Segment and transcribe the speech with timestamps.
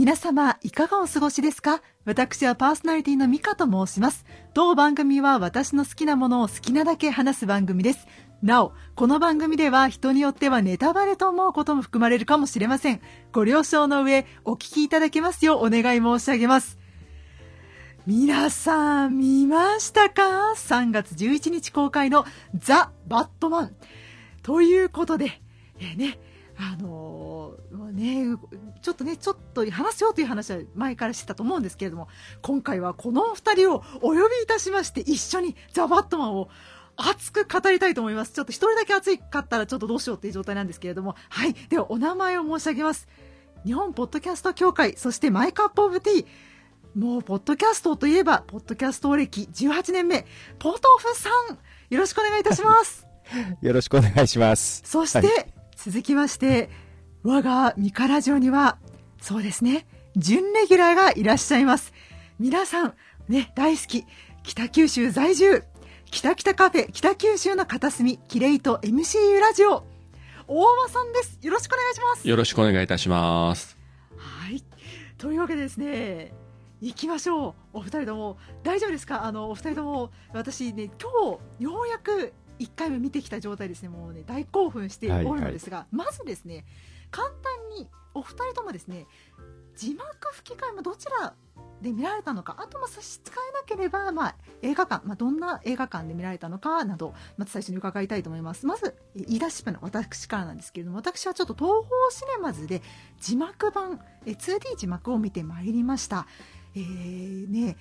[0.00, 1.82] 皆様、いかがお過ごしですか？
[2.06, 4.24] 私はパーソナリティのミカと申します。
[4.54, 8.06] 当番組は私の好きなものを好きなだけ話す番組です。
[8.42, 13.02] なお、この番組では人によってはネタバレと思うことも含まれるかもしれません。
[13.30, 16.78] ご了承の上、お聞きいただけますようお願い申し上げます。
[18.06, 22.24] 皆さん、見ましたか ?3 月11日公開の
[22.54, 23.76] ザ・バットマン。
[24.42, 25.42] ということで、
[25.78, 26.18] えーね、
[26.62, 27.56] あの
[27.92, 28.36] ね、
[28.82, 32.08] ちょっとね、ちょっと話すよという話は前からしてたと思うんですけれども、
[32.42, 36.50] 今回はこの二人をお呼びいたしまして、一緒にザ・バットマンを
[36.96, 38.32] 熱く語りたいと思います。
[38.32, 41.54] ちょっと一人だけ熱かったらちょっとどうしようっていう状態なんですけれども、はい。
[41.54, 43.08] では、お名前を申し上げます。
[43.64, 46.26] 日本ポッドキャスト協会、そしてマイカップオブティー。
[46.94, 50.26] もう、ポッドキャストといえば、ポッドキャスト歴18年目、
[50.58, 53.06] ポトフさん、よろしくお願いいたします。
[53.62, 54.82] よろしくお願いします。
[54.84, 56.68] そして、はい続きまして、
[57.22, 58.76] 我がミカラジオには、
[59.18, 61.94] そうですね、準レギュラーがいらっしゃいます。
[62.38, 62.94] 皆さん、
[63.28, 64.04] ね、大好き、
[64.42, 65.64] 北九州在住、
[66.10, 69.84] 北北カフェ、北九州の片隅、キレイト MCU ラジオ、
[70.46, 71.38] 大間さんです。
[71.40, 72.28] よろしくお願いします。
[72.28, 73.78] よろしくお願いいたします。
[74.18, 74.62] はい。
[75.16, 76.34] というわけでですね、
[76.82, 77.78] 行きましょう。
[77.78, 79.24] お二人とも、大丈夫ですか？
[79.24, 86.66] あの、お二人とも、私ね、今日、ようやく1回目見てきた状態ですね、もうね、大興奮しておるのですが、まずですね、
[87.10, 87.36] 簡単
[87.76, 89.06] に、お二人ともですね、
[89.76, 91.34] 字幕吹き替えもどちら
[91.80, 98.66] で見られたのか、あとも差し支えなければ、まあ、映画館、まあ、どんな映画館で見られたのかなど、まず最初に伺いたいと思います。
[98.66, 102.82] まず、え言い出しっぺの私からなんですけれども、私はちょっと東宝シネマズで
[103.20, 106.26] 字幕版、え 2D 字幕を見てまいりました。
[106.74, 107.76] えー、ね、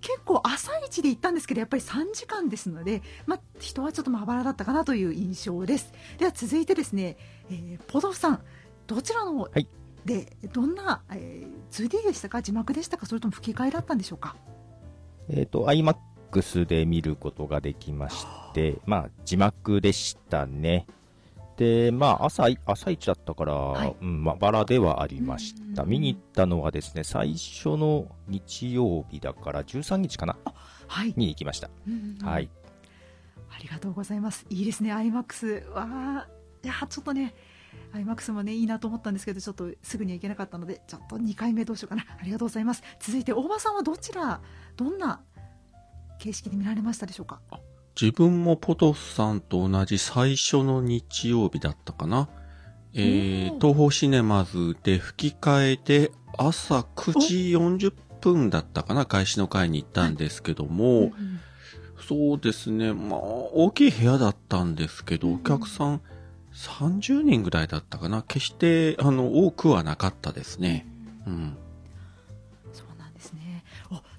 [0.00, 5.92] 結構朝一で行ったんですけど、やっぱり3時間ですので、まあ、人はちょっとまばらだったかなという印象です。
[6.18, 7.16] では続いてですね、
[7.50, 8.40] えーポドフさん、
[8.86, 9.66] どちらの、はい
[10.04, 12.40] で、どんな、えー 2D でしたか？
[12.42, 13.06] 字幕でしたか？
[13.06, 14.36] それとも吹き替えだったんでしょうか？
[15.28, 20.86] えっ、と、IMAX で見ることができまして、まあ、字幕でしたね。
[21.58, 25.82] で、まあ、朝い、朝一だったから、はいうん、まばらではありました。
[25.82, 30.36] うん見に行ったのはですね、最初の日曜日だから、13日かな？
[30.86, 31.14] はい。
[31.16, 31.68] 見に行きました。
[32.22, 32.48] はい。
[33.50, 34.46] ありがとうございます。
[34.50, 35.68] いいですね、IMAX。
[35.70, 36.28] わあ、
[36.62, 37.34] いや、ちょっとね、
[37.92, 42.04] IMAX もね、いいなと思ったんですけど、ちょっとすぐには行けなかったので、ちょっと2回目どうしようかな。
[42.20, 42.82] ありがとうございます。
[43.00, 44.40] 続いて、大場さんはどちら、
[44.76, 45.22] どんな
[46.18, 47.40] 形式で見られましたでしょうか？
[48.00, 52.28] 自分もポトフさんと同じ最初の日曜日だったかな。
[52.94, 61.12] えー、東宝シネマズで吹き替えで朝9時40分だったかな、開始の会に行ったんですけども、うんうん
[62.00, 66.00] そうですね、まあ、大きい部屋だったんですけど、うんお客さん
[66.54, 68.22] 30人ぐらいだったかな。
[68.22, 70.86] 決して、あの、多くはなかったですね。
[71.26, 71.56] うん。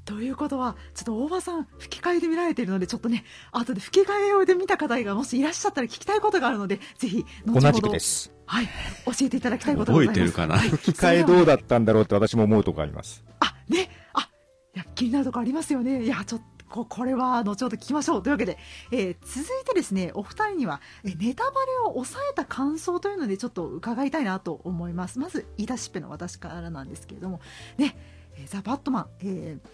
[0.10, 8.34] ということは、ちょっと大場さん、吹き替えで見られているので、ちょっとね、後で吹き替えで見た方がもしいらっしゃったら聞きたいことがあるので、ぜひ、後ほど同じくです。
[8.48, 8.66] はい、
[9.06, 10.04] 教えていただきたいことがご。
[10.04, 10.58] 覚えてるかな？
[10.58, 13.24] はい吹き替えどうだったんだろうって私も思うとこあります。
[13.40, 14.28] あ、ね、あ、
[14.76, 16.04] いや、気になるとこありますよね。
[16.04, 18.24] いや、ちょっと、ここれは後ほど聞きましょう。
[18.24, 18.58] というわけで、
[18.92, 25.20] えー続いてですね、お二人には、えネタバレを抑えた感想というので、ちょっと伺いたいなと思います。
[25.20, 27.42] まず、言い出しっぺの私からなんですけれども、
[27.78, 27.96] ね、
[28.36, 29.70] えーザ・バットマン、えー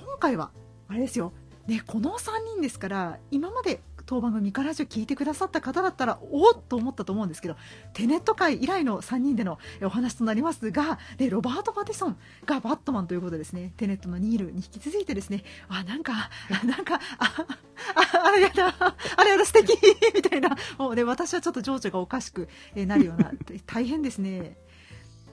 [0.00, 0.50] 今回は、
[0.88, 1.32] あれですよ、
[1.66, 7.56] ね、この3人ですから、今まで当番組ミカラジオ聞いてくださった方だったら、おっと思ったと思うんですけど、
[7.92, 12.16] テネット界以来の3人でのお話となりますが、でロバート・パティソン
[12.46, 16.30] がバットマンということですね、テネットのニールに引き続いてですね、あ、なんか、
[16.64, 17.46] なんか、あ、
[17.94, 18.74] ああれやだ、
[19.16, 19.76] あれやだ、素敵
[20.14, 23.30] みたいな、もうね、私はちょっと情緒がおかしくなるような、
[23.66, 24.56] 大変ですね。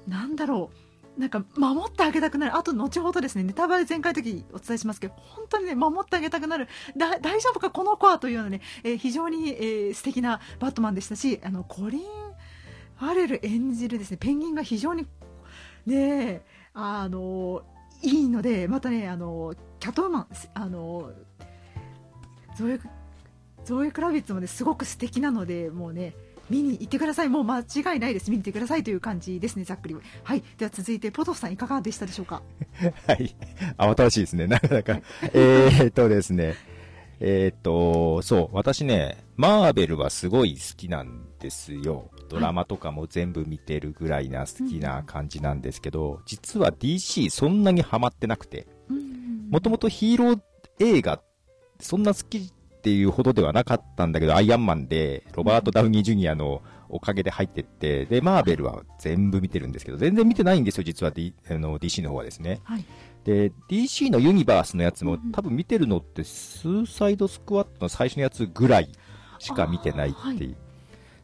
[0.06, 0.85] なんだろう。
[1.18, 2.56] なんか守ってあげたくなる。
[2.56, 6.68] あと後ほどですね、ネタバレ全開の時お伝えしますけど、本当にね、守ってあげたくなる。
[6.98, 12.02] 大丈夫かこの子はというようなね、えー非常に、えー素敵なバットマンでしたし、あの、コリン・
[12.98, 15.06] ファレル演じるですね、ペンギンが非常に、
[15.86, 16.44] ね、
[16.74, 17.64] あの、
[18.02, 21.12] いいので、またね、あの、キャットウーマン、あの、
[22.58, 22.80] ゾエ、
[23.64, 26.14] ゾエ・クラビッツもね、すごく素敵なので、もうね、
[26.50, 27.30] 見に行ってください。
[27.30, 27.64] もう間違
[27.98, 28.30] いないです。
[28.30, 29.96] 見に行ってくださいという感じですね、ざっくり。
[30.24, 30.44] はい。
[30.58, 32.42] では続いて、ポトフさんいかがでしたでしょうか？
[33.08, 33.36] はい。
[33.78, 35.00] 慌ただしいですね、 なかなか。
[35.34, 36.56] えーっとですね。
[37.22, 42.12] えーっと、そう、私ね、マーベルはすごい好きなんですよ。
[42.30, 48.68] ドラマとかも全部見てるぐらいな好きな感じなんですけど、実は DC そんなにハマってなくて、
[49.50, 50.40] もともとヒーロー
[50.80, 51.22] 映画、
[51.80, 52.52] そんな好き
[52.86, 62.62] っていうほどではなかったんだけど、アイアンマンで、ロバート・ダウニー・ジュニアのおかげで入ってって、で、マーベルは全部見てるんですけど、全然見てないんですよ、実は、D、あの DC の方はですね。
[62.64, 62.86] はい。
[63.24, 68.90] で、DC のユニバースのやつも多分見てるのって、スーサイドスクワットの最初のやつぐらい
[69.40, 70.56] しか見てないっていう。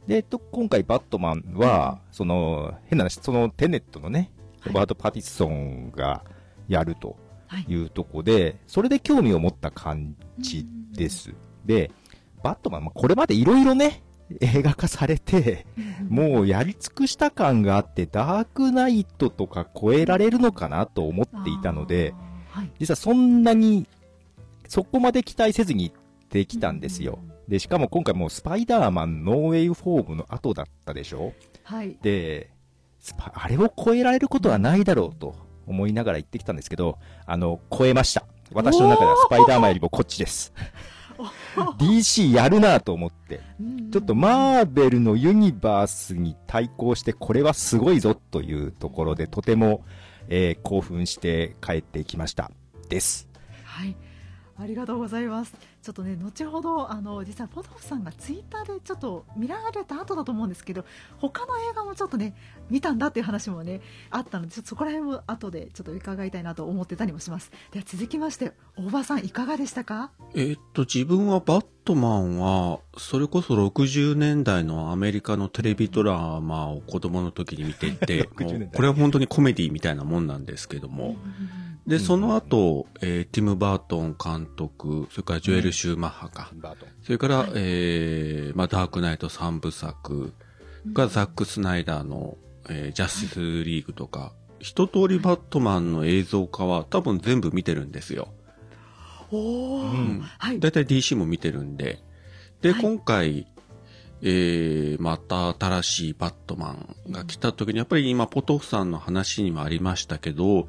[0.07, 4.31] で、と、今回バットマンは、その、変な話、そのテネットのね、
[4.65, 6.23] ロバート・パティソンが
[6.67, 7.65] やるとはい。
[7.67, 11.35] いうとこで、それで興味を持った感じです。
[11.65, 11.91] で、
[12.43, 14.03] バットマン、まあこれまでいろいろね、
[14.39, 15.65] 映画化されて、
[16.07, 22.13] もうやり尽くした感があって、ダークナイトとか超えられるのかなと思っていたので、
[22.49, 23.87] はい実はそんなに、
[24.67, 27.19] そこまで期待せずに行ってきたんですよ。
[27.47, 31.33] で、しかも今回もうスパイダーマンノーウェイフォームの後だったでしょ？
[31.63, 32.49] はいで、
[33.33, 35.35] あれを超えられることはないだろうと
[35.67, 38.23] 思いながら行ってきたんですけど、あの、超えました。
[38.53, 40.53] 私の中ではスパイダーマンよりもこっちです。
[41.77, 43.41] DC やるなと思って。
[43.91, 49.83] ちょっとマーベルのユニバースに対抗してこれはすごいぞというところでとても、
[50.29, 52.51] えー興奮して帰ってきました。
[52.89, 53.27] です。
[53.63, 53.95] はい
[54.61, 55.53] ありがとうございます。
[55.81, 60.85] ちょっとね後ほどあの実はポトフさんがツイッターでちょっと見られた後だと思うんですけど
[61.17, 62.35] 他の映画もちょっとね
[62.69, 63.81] 見たんだっていう話もね
[64.11, 67.51] あったのでちょっとそこら辺も後でちょっと伺いたいなと思ってたりもします。
[67.71, 70.11] では続きまして大場さんいかがでしたか？
[70.33, 78.59] えーっと、自分はバットマンは、それこそ60年代のアメリカのテレビドラマを子供の時に見ていて、 60年代。
[78.59, 81.17] もうこれは本当にコメディみたいなもんなんですけども、
[81.87, 86.51] で、その後、えーティム・バートン監督、それからジョエル・シューマッハか。
[87.03, 87.51] それから、はい。
[87.55, 90.33] えーまあ、ダークナイト3部作。
[90.93, 92.37] がザック・スナイダーの、
[92.69, 98.29] えージャスティスリーグとか、一通りバットマンの映像化は多分全部見てるんですよ。
[99.31, 100.21] おお、うん。
[100.37, 100.59] はい。
[100.59, 101.99] だいたい DC も見てるんで。
[102.61, 102.81] で、はい。
[102.81, 103.47] 今回、
[104.21, 110.67] えー、また新しいバットマンが来た時に、やっぱり今、ポトフさんの話にもありましたけど、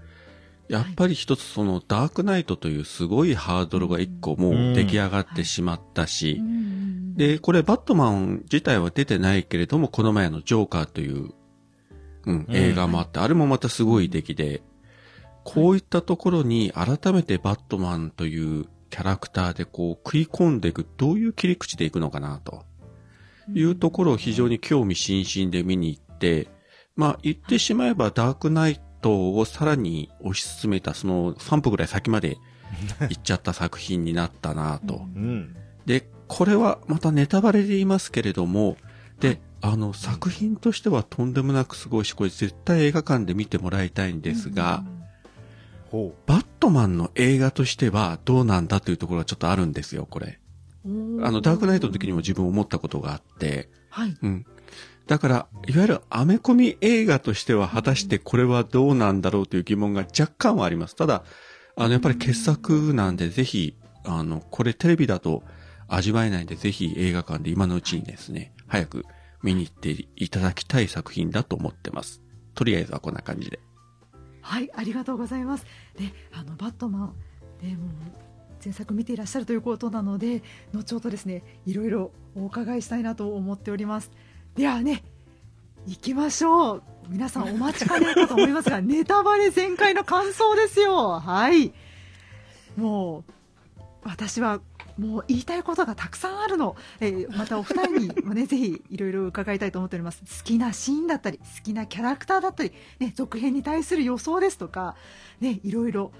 [0.72, 7.14] やっぱり一つそのダークナイトというすごいハードルが一個もう出来上がってしまったし、うん。
[7.14, 11.34] で、これバットマン自体は出てないけれども、この前のジョーカーという、
[12.24, 12.56] うん、うん。
[12.56, 14.62] 映画もあって、あれもまたすごい出来で、
[15.44, 22.64] こういったところに改めてバットマンというキャラクターでこう食い込んでいく、どういう切り口でいくのかなと。
[23.52, 26.48] いうところを非常に興味津々で見に行って、
[26.96, 32.38] まあ言ってしまえばダークナイトをさらに推し進めたその3歩ぐらい先まで
[33.00, 35.06] 行っちゃった作品になったなと。
[35.14, 35.56] うん。
[35.84, 38.76] で、これはまたネタバレで言いますけれども、
[39.20, 44.84] で、あの、作品としてはとんでもなくすごいし、これ絶対映画館で見てもらいたいんですが、
[45.90, 50.40] ほバットマンの映画としてはどうなんだというところがちょっとあるんですよ、これ。
[50.84, 50.88] う
[51.20, 54.46] んあの、ダークナイトの時にも自分思ったことがあって、はいうん。
[55.06, 60.96] だから、いわゆるアメコミ映画としては果たしてこれはどうなんだろうという疑問が若干はあります。
[60.96, 61.24] ただ、
[61.76, 65.42] あの、やっぱり傑作なんで、ぜひ、あの、これテレビだと
[65.88, 69.04] 味わえないんで、ぜひ映画館で今のうちにですね、早く
[69.42, 72.22] 見に行っていただきたい作品だと思ってます。
[72.54, 73.60] とりあえずはこんな感じで。
[74.40, 75.66] はい、ありがとうございます。
[75.98, 77.12] で、あのバットマ
[77.62, 77.88] ン、ね、も
[78.64, 84.10] 前作見ていらっしゃるということなので、後ほどですね、いろいろお伺いしたいなと思っております。
[84.56, 85.02] ではね、
[85.86, 86.82] 行きましょう。
[87.08, 91.18] 皆さんお待ちかねかと思いますが、 ネタバレ全開の感想ですよ。
[91.20, 91.72] はい。
[92.76, 93.24] も
[93.76, 94.60] う、私は
[94.98, 96.76] もう言いたいことがたくさんあるの。
[97.00, 100.20] えーまたお二人にもね、 ぜひいろいろ伺いたいと思っております。
[100.20, 104.94] 好きなシーンだったり、好きなキャラクターだったり、ね、続編に対する予想ですとか、
[105.40, 106.12] ね、いろいろ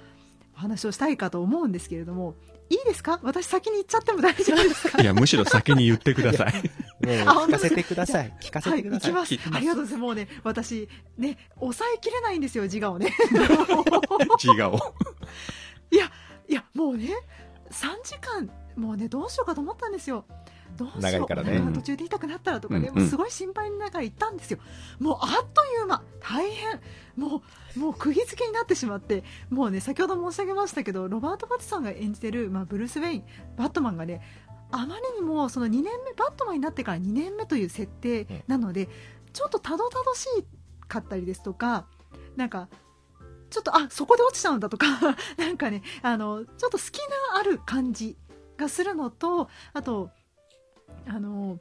[0.57, 2.35] お話をしたいかと思うんですけれども、
[2.71, 3.21] いいですか？
[3.23, 5.01] 私先に言っちゃっても大丈夫ですか？
[5.03, 6.53] いや、むしろ先に言ってください。
[7.03, 8.33] 聞かせてください。
[8.41, 9.13] 聞かせはい、てください。
[9.13, 10.03] 行きます聞いてますありがとうございます。
[10.03, 13.13] もうね、私、ね、抑えきれないんですよ、自我をね。
[14.39, 14.95] 自我を。
[15.91, 16.11] いや、
[16.49, 17.09] いや、もうね、
[17.71, 20.25] 3時間、もうね、どうしようかと思ったんですよ。
[20.77, 24.59] どうしよう長いからね途中で痛くなったらとかね、うんすごい心配ながら行ったんですよ。
[24.99, 26.81] もうあっという間、大変、
[27.17, 27.43] も
[27.77, 33.25] う、もう釘付けになってしまって、もうね、先ほど申し上げましたけど、ロバート・パティソンが演じてる、まあ、ブルース・ウェイン、
[33.57, 34.23] バットマンがね、
[34.73, 38.89] あまりにもその2年目、バットマンになってから2年目という設定なので、
[39.33, 40.27] ちょっとたどたどし
[40.89, 41.87] かったりですとか、
[42.37, 42.69] なんか、
[43.51, 44.87] ちょっと、あ、そこで落ちちゃうんだとか、
[45.37, 46.99] なんかね、あの、ちょっと隙
[47.33, 48.17] のある感じ
[48.57, 50.11] がするのと、あと、
[51.07, 51.59] あの、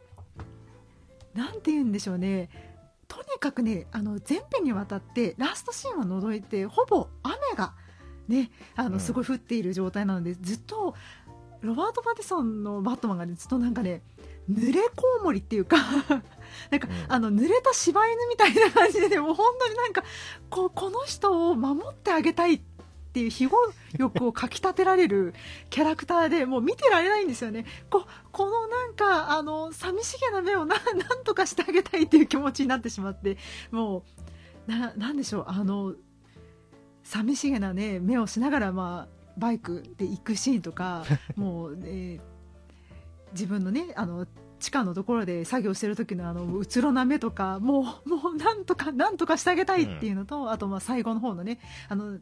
[1.33, 2.49] なんて言うんでしょうね、
[3.09, 7.73] とにかくね、あの、全編にわたって、ラストシーンを除いて、ほぼ雨が、
[8.29, 8.99] ね、あの、うん。
[9.01, 10.95] すごい降っている状態なので、ずっと、
[11.61, 14.01] ロバート・パティソンのバットマンがね、ずっとなんかね、
[14.49, 15.77] 濡れコウモリっていうか
[16.69, 17.13] なんか、うん。
[17.13, 20.03] あの濡れた柴犬みたいな感じでねもう本当になんか
[20.49, 22.61] こうこの人を守ってあげたいっ
[23.13, 23.57] ていう庇護
[23.97, 25.33] 欲をかきたてられる
[25.69, 27.65] キャラクターでもう見てられないんですよね。
[27.89, 33.37] ここのなんかあの寂しげな目をな なんとかしてあげたいっていう気持ちになってしまって
[33.69, 34.03] も
[34.67, 35.93] うななんでしょうあの
[37.03, 41.03] 寂しげなね目をしながらまあバイクで行くシーンとか
[41.35, 42.19] もう、ね、
[43.33, 44.27] 自分のねあの
[44.59, 51.59] 地下のところで作業してる時のあのうつろな目とかもうもうなんとかなんとかしてあげたいっていうのと、あとまあ最後の方のね
[51.89, 52.19] あの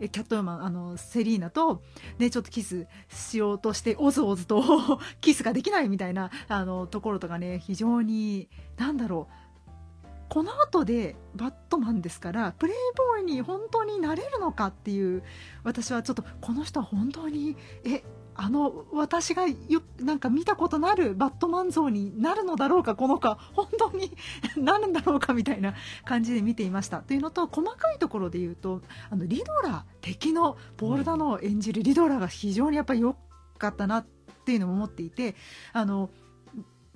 [0.00, 1.82] えキャットウーマンあのセリーナと、
[2.18, 4.62] ね、ちょっとキスしようとしておずおずと
[5.20, 9.43] キスができないみたいなあのところとかね非常になんだろう
[10.28, 15.22] この後でバットマンですからプレイボーイに本当になれるのかっていう
[15.62, 18.02] 私はちょっとこの人は本当にえ
[18.36, 24.10] あの私がよなんか見たことのあるバットマン像になるのだろうかこの子は本当に
[24.56, 26.98] なるんだろうかみたいな感じで見ていました。
[26.98, 33.16] というのと細かいところで言うとあのリドラ敵のポール・ダノを演じるリドラが非常にやっぱり良
[33.58, 34.06] かったなっ
[34.44, 35.36] ていうのも思っていて
[35.72, 36.10] あの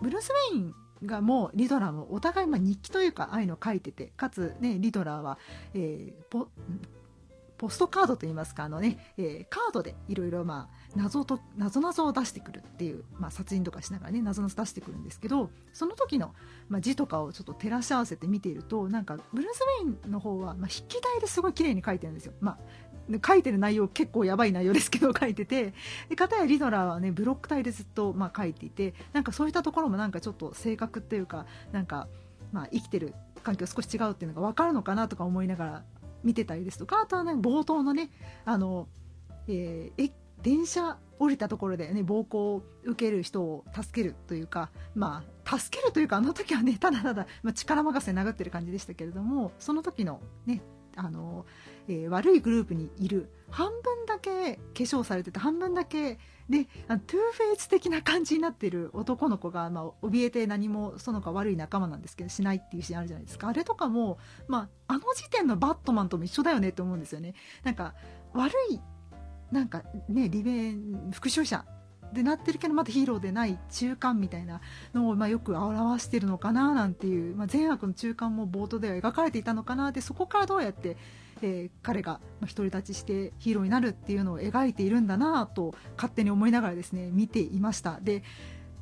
[0.00, 5.38] ブルース・ウェインがもうリドラーもお互いまあ日記というかああいうのを書いててかつねリドラーは、
[5.74, 6.48] えーポ
[7.58, 16.34] ポストカードといいますかあのね、えーカードでいろいろまあ謎と謎謎を出してくるっていう、まあ、殺人とかしながらね謎々出してくるんですけどその時の、
[16.68, 22.32] まあ、字とかをちょっと照らし合わせて見ているとなんかブルース・ウェインの方は、まあ、筆記体ですごい綺麗に書いてるんですよ。
[22.40, 22.58] まあ
[23.26, 25.72] 書いてる内容結構やばい内容ですけど書いてて
[26.08, 32.08] で片やリドラはねブロック体でずっとまあ書いていてなんかそういったところもなんかちょっと性格っていうかなんか
[32.52, 35.84] まあ生きてる環境少し違うっていうのが分かるのかなとか思いながら
[36.22, 38.10] 見てたりですとかあとはね冒頭のね
[38.44, 38.88] あの、
[39.48, 40.12] えーえ
[40.42, 50.62] 電車降りたところでね暴行を受ける人を助けるというかまあ助けるというかあの時はねただただ、まあ、力任せ殴ってる感じでしたけれどもその時のね
[50.98, 51.46] あの、
[51.88, 53.30] えー悪いグループにいる。
[53.50, 56.18] 半分だけ化粧されてて半分だけ
[56.50, 63.48] でトゥーフェイス的な感じになってる男の子が、まあ、怯えて何もその子は悪い仲間なんですけどしないっていうシーンあるじゃないですか。
[63.48, 64.18] あれとかも、
[64.48, 67.34] まあ、あの時点のバットマンとも一緒だよねって思うんですよね。
[67.64, 67.94] なんか
[68.34, 68.80] 悪い
[69.50, 71.64] なんかねリベン復讐者
[72.12, 74.60] でなってるけどまだヒーローでない中間みたいな
[74.94, 80.96] のを、まあ、よく表してるのかななんていう、まあ、善悪の中間も冒頭では描かれていたのかなでそこからどうやって、
[81.42, 88.00] えー彼が独り立ちしてヒーローになるっていうのを描いているんだなと勝手に思いながらですね見ていました。
[88.00, 88.22] で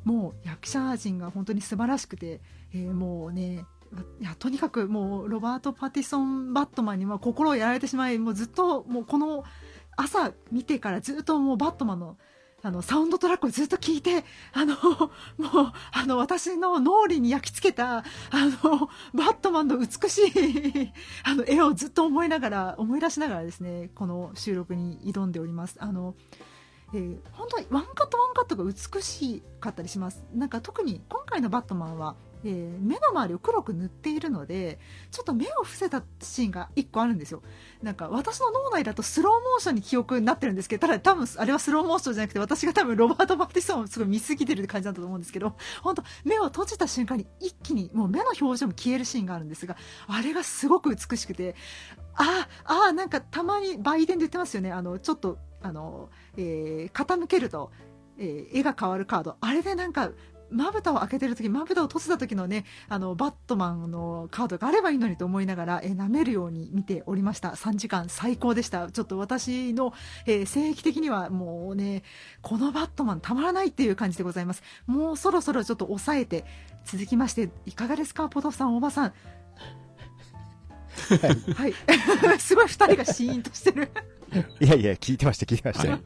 [0.04, 2.40] もう役者陣が本当に素晴らしくて、
[2.72, 3.64] えーもうね
[4.20, 9.44] いやとにかくもうロバート・パティソン・バットマンには心をやられてしまいもうずっともうこの
[9.96, 12.16] 朝見てからずっともうバットマンの
[12.62, 14.74] あのサウンドトラックをずっと聞いてあの
[15.38, 18.04] もうあの私の脳裏に焼き付けたあ
[18.64, 25.76] のバットマンの美しいあの絵をずっと思いながら思い出しながらですねこの収録に挑んでおります。
[25.78, 26.14] あの
[26.92, 32.14] えー本当にワンカットワンカットが美しかったりしますなんか特に今回のバットマンは、
[32.46, 34.78] えー目の周りを黒く塗っているので
[35.10, 37.42] ちょっと目を伏せたシーンが1個あるんですよ。
[37.82, 49.76] なんか私の脳内だとスローモーションに記憶になってるんですけどただ多分あれはスローモーションじゃなくて私が多分ロバート・バティソンをすごい見すぎてるって感じだったと思うんですけど本当目を閉じた瞬間に一気にもう目の表情も消えるシーンがあるんですが
[50.06, 51.56] あれがすごく美しくて
[52.14, 54.72] あああなんかたまに売電で言ってますよね。
[54.72, 57.70] あのちょっとあの、えー傾けると、
[58.18, 59.36] えー絵が変わるカード。
[59.40, 60.10] あれでなんか
[60.50, 67.50] まぶたを開けてる時まぶたを閉じた時のねあのバットマンのカードがあればいいのにと思いながら、えー舐めるように見ておりました。
[67.50, 68.90] 3時間最高でした。
[68.90, 69.92] ちょっと私の、
[70.26, 72.02] えー性域的にはもうね
[72.42, 74.62] このバットマンたまらないっていう感じでございます。
[74.86, 76.44] もうそろそろちょっと抑えて
[76.84, 79.12] 続きましていかがですかポトフさんおばさん。
[81.54, 81.74] はい、
[82.40, 83.90] すごい2人がシーンとしてる。
[84.60, 85.98] いやいや、聞いてました、聞いてましたよ。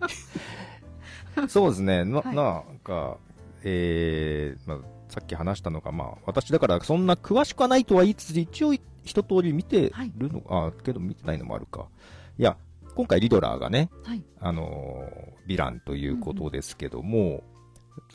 [1.49, 2.37] そうですね、な、はい。
[2.37, 3.17] なんか、
[3.65, 8.75] えー、まあ、さっき話したのが、まあ、私だからそんな詳しくはないとは言いつつ、一応
[9.05, 11.89] 一通り見てるの、あ、けど見てないのもあるか。
[12.39, 12.57] いや、
[12.95, 14.23] 今回リドラーがね、はい。
[14.41, 17.43] あのーヴィランということですけども、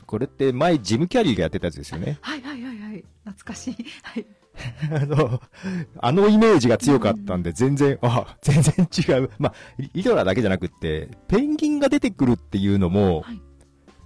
[0.06, 2.18] これって前ジム・キャリーがやってたやつですよね。
[2.22, 3.04] はいはいはいはい。
[3.24, 3.76] 懐かしい。
[4.02, 4.26] はい。
[4.90, 5.40] あの、
[6.00, 9.30] あのイメージが強かったんで、全然、あ、全然違う。
[9.38, 13.42] まあ、リリドラーだけじゃなくって、ペンギンが出てくるっていうのもはい、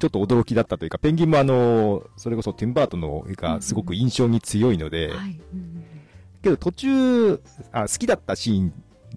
[0.00, 5.40] ちょっと驚きだったというか、ペンギンもあの、それこそティンバートンの絵がすごく印象に強いので、はい。
[5.54, 5.84] うん
[6.42, 8.72] けど途中、あ、好きだったシーン、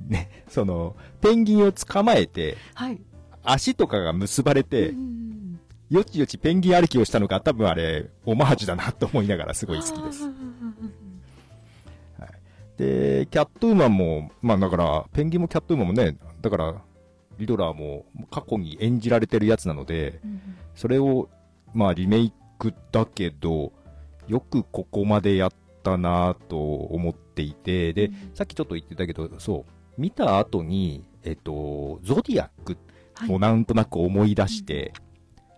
[0.10, 3.02] ね、その、ペンギンを捕まえて、はい。
[3.44, 5.60] 足とかが結ばれてう、ん
[5.90, 10.30] よちよちペンギン歩きをしたのが多分あれ、オマージュだなと思いながらすごい好きです。
[12.78, 16.82] で、キャットウーマンも、まあだから、ペンギンもキャットウーマンもね、だから、
[17.38, 20.20] リドラーも過去に演じられてるやつなので、
[20.75, 21.30] それを、
[21.74, 23.74] まあリメイクだけど、
[24.27, 25.51] よくここまでやっ
[25.84, 32.77] たなと思っていて、で、さっきちょっと言ってたけど、そう、見た後に、えっと、ゾディアック
[33.32, 34.94] をなんとなく思い出して、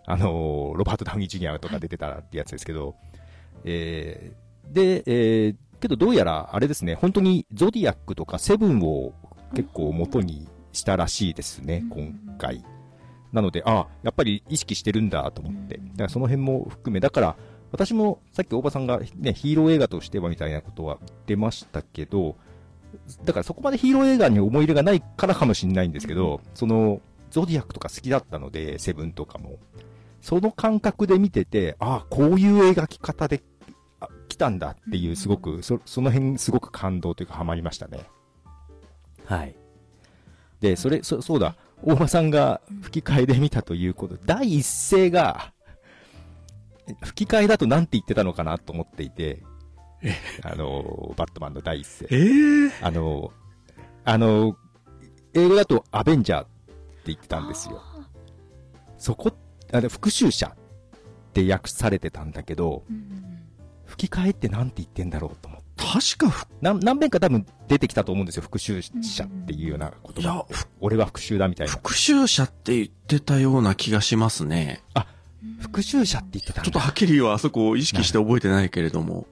[0.08, 2.96] あのーロバート・ダウニー・ジュニアとか出てたってやつですけど、
[3.64, 9.14] えーで、えーけどどうやらあれですね、本当にゾディアックとかセブンを
[9.54, 12.64] 結構元にしたらしいですね、今回。
[13.36, 15.76] なので、あやっぱり意識してるんだと思って。
[15.76, 17.36] だからその辺も含め、だから、
[17.72, 22.38] 私もさっき大場さんがね、ヒーロー映画としてはみたいなことは出ましたけど、
[23.26, 29.60] だからそこまでヒーロー映画に思い入れがないからかもしれないんですけど、その、ゾディアックとか好きだったので、セブンとかも。
[30.22, 33.44] その感覚で見てて、ああ、こういう描き方で
[34.00, 38.00] あ来たんだっていう、すごく、そその辺すごく感動というかハマりましたね。
[39.26, 39.56] はい。
[40.62, 45.54] で、それ、そそうだ、大場さんが吹き替えで見たということ、第一声が、
[47.04, 49.44] 吹き替えだと何て言ってたのかなと思っていて、
[50.44, 52.08] あの、バットマンの第一声。
[52.12, 53.32] ええあの、
[54.04, 54.56] あの、
[55.34, 56.50] 英語だとアベンジャーって
[57.08, 57.82] 言ってたんですよ。
[58.98, 59.32] そこ、
[59.72, 62.84] あの、復讐者って訳されてたんだけど、
[63.86, 65.65] 吹き替えってなんて言ってんだろうと思って。
[65.78, 70.22] 確かふ、何何遍か多分出てきたと思うんですよ、復讐者っていうような言葉。
[70.22, 71.74] いや、ふ俺は復讐だみたいな。
[71.74, 74.84] 復讐者って言ってたような気がしますね。
[75.60, 79.28] 復讐者って言ってたんだちょっとはっきりはあそこを意識して覚えてないけれども。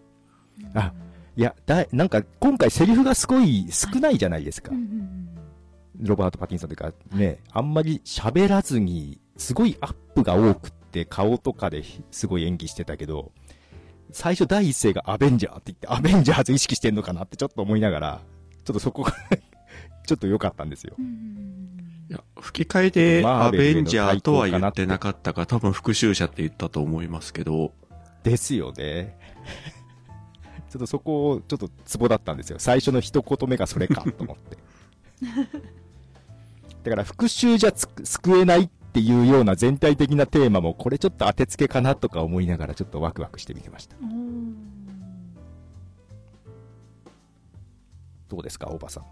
[0.74, 0.94] あ、
[1.36, 4.72] いや、だい、なんか今回セリフがすごい少ないじゃないですか。
[6.00, 13.32] ロバート・パティンソンというかね、あんまり喋らずに、すごいアップが多くって、顔とかですごい演技してたけど、
[14.14, 18.22] 最初第一声がアベンジャーって言って、アベンジャーズ意識してんのかなってちょっと思いながら、
[18.64, 19.12] ちょっとそこが
[20.06, 20.96] ちょっと良かったんですよ。
[22.10, 27.74] いや、吹き替えでアベンジャーとは言ってなかったか、多分復讐者って言ったと思いますけど、
[28.22, 29.18] ですよね。
[30.70, 32.58] ちょっとそこ、ちょっとツボだったんですよ。
[32.60, 34.58] 最初の一言目がそれかと思って。
[36.84, 43.96] だから復讐じゃつく救えないっていうような全体的なテーマも、これちょっと当てつけかなとか思いながらちょっとワクワクして見てました。
[48.30, 49.04] どうですか、大場さん？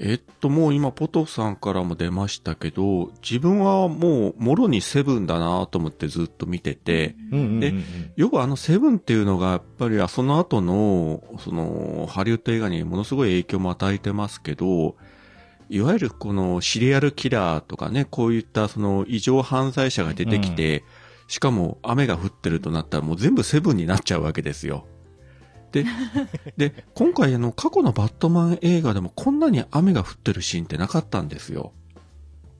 [0.00, 7.74] えっと、もう今、ポトフさんからも出ましたけど、自分はもう、もろにセブンだなと思ってずっと見てて、うんうんうんで
[8.14, 14.94] よくあのセブンっていうのが、やっぱりその後の、その、ハリウッド映画にものすごい影響も与えてますけど、
[15.70, 20.84] いわゆるこのシリアルキラーとかね、こういったその異常犯罪者が出てきて、
[21.26, 24.86] しかも雨が降ってるとなったらもう全部セブンになっちゃうわけですよ。
[25.72, 25.84] で、
[26.56, 31.72] で、今回あの過去のバットマン映画でもこんなに雨が降ってるシーンってなかったんですよ。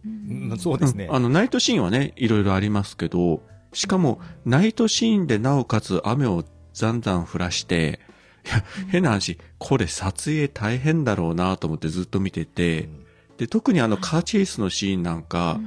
[0.05, 1.07] うんそうですね。
[1.07, 3.43] うんあの、ナイトシーンはね、いろいろありますけど、
[3.73, 8.08] しかも、ナイトシーンでなおかつ雨をざんざん降らして、い
[8.49, 12.89] や、 変な話、これ撮影大変だろうなと思ってずっと見てて、
[13.37, 15.61] で、特にあのカーチェイスのシーンなんか、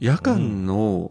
[0.00, 1.10] 夜間の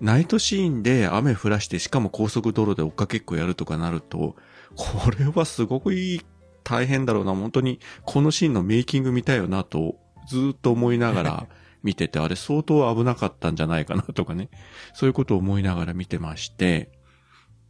[0.00, 4.36] ナイトシーンで雨降らして、しかも高速道路で追っかけっこやるとかなると、
[4.76, 6.20] これはすごくいい、
[6.62, 9.96] 大変だろうな、本当に、このシーンのメイキング見たいよなと、
[10.28, 11.46] ずっと思いながら
[11.82, 14.48] 見てて、あれ相当危なかったんじゃないかなとかね、
[14.94, 16.90] そういうことを思いながら見てまして、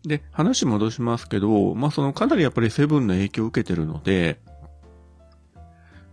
[0.04, 4.40] で、話戻しますけど、まあ、そのかなりやっぱりセブンの影響を受けてるので、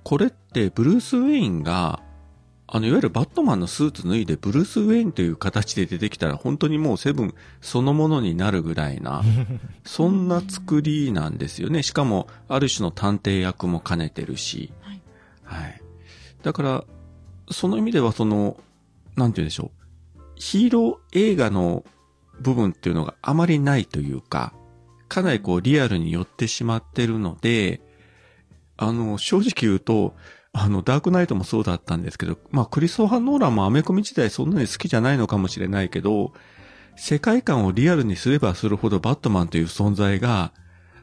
[0.03, 2.01] これってブルース・ウェインが、
[2.67, 9.23] あの、いわゆるバットマンのスーツ脱いでブルース・ウェインという形で出てきたら本当にもうセブンそのものになるぐらいな、
[9.83, 11.83] そんな作りなんですよね。
[11.83, 14.71] しかも、ある種の探偵役も兼ねてるし。
[14.81, 15.01] はい
[15.51, 15.81] はい。
[16.43, 16.83] だから、
[17.51, 18.57] その意味ではその、
[19.17, 19.71] なんて言うんでしょ
[20.17, 20.19] う。
[20.35, 21.83] ヒーロー映画の
[22.41, 24.53] 部分っていうのがあまりないというか、
[25.07, 27.81] かなりこうリアルに寄ってしまってるので、
[28.77, 30.15] あの、正直言うと、
[30.53, 36.33] あの、ダークナイトもそうだったんですけど、まあ、クリストファー・ノーランもアメコミ自体そんなに好きじゃないのかもしれないけど、
[36.97, 40.51] 世界観をリアルにすればするほどバットマンという存在が、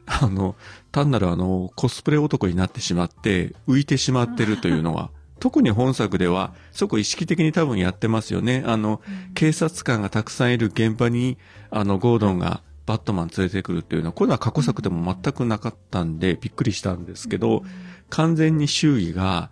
[0.05, 0.55] あの、
[0.91, 8.63] 単なるあの、コスプレ男になってしまって、浮いてしまってるというのは、特に本作では、そこ意識的に多分やってますよね。
[8.65, 9.01] あの、
[9.33, 11.37] 警察官がたくさんいる現場に、
[11.71, 17.63] あの、ゴードンがバットマン連れてくるっていうのは、これは過去作でも全くなかったんで、びっくりしたんですけど、
[18.09, 19.49] 完全に周囲が、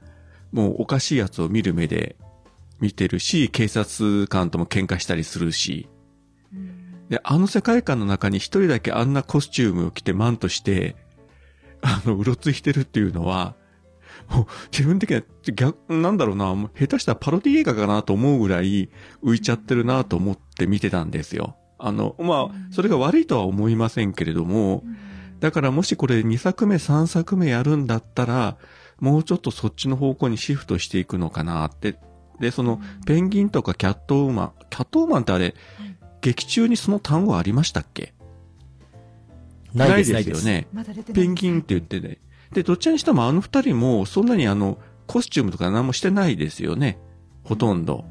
[0.52, 2.16] もうおかしいやつを見る目で、
[2.80, 5.88] 見てるし、警察官とも喧嘩したりするし、
[6.54, 7.08] うん。
[7.10, 10.96] で、あの世界観の中に一人だけあんなコスチュームを着てマンとして、
[11.82, 13.56] あの、うろついてるっていうのは、
[14.72, 18.90] 自分的には逆、なんだろうな、下手したらパロディ映画かなと思うぐらい
[19.24, 21.56] 浮いちゃってるなと思って見てたんですよ。
[21.80, 24.84] あの、まあ、それが悪いとは思いませんけれども、
[25.40, 28.58] だからもしこれ2作目3作目やるんだったら、
[29.00, 32.00] もうちょっとそっちの方向にシフトしていくのかなって。
[32.40, 35.54] で、その、ペンギンとかキャットウーマン、キャットウーマンってあれ、はい
[36.20, 38.14] 劇中にその単語ありましたっけ？
[39.74, 40.30] ないです。
[40.30, 40.68] よね。
[41.14, 42.18] ペンギンって言ってね。
[42.54, 47.00] で、どっちにしてもあの二人も、そんなにあの、コスチュームとか何もしてないですよね。
[47.44, 48.06] ほとんど。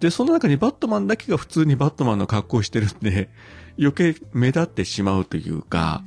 [0.00, 3.30] で、その中にバットマンだけが普通にバットマンの格好をしてるんで、
[3.78, 6.04] 余計目立ってしまうというか、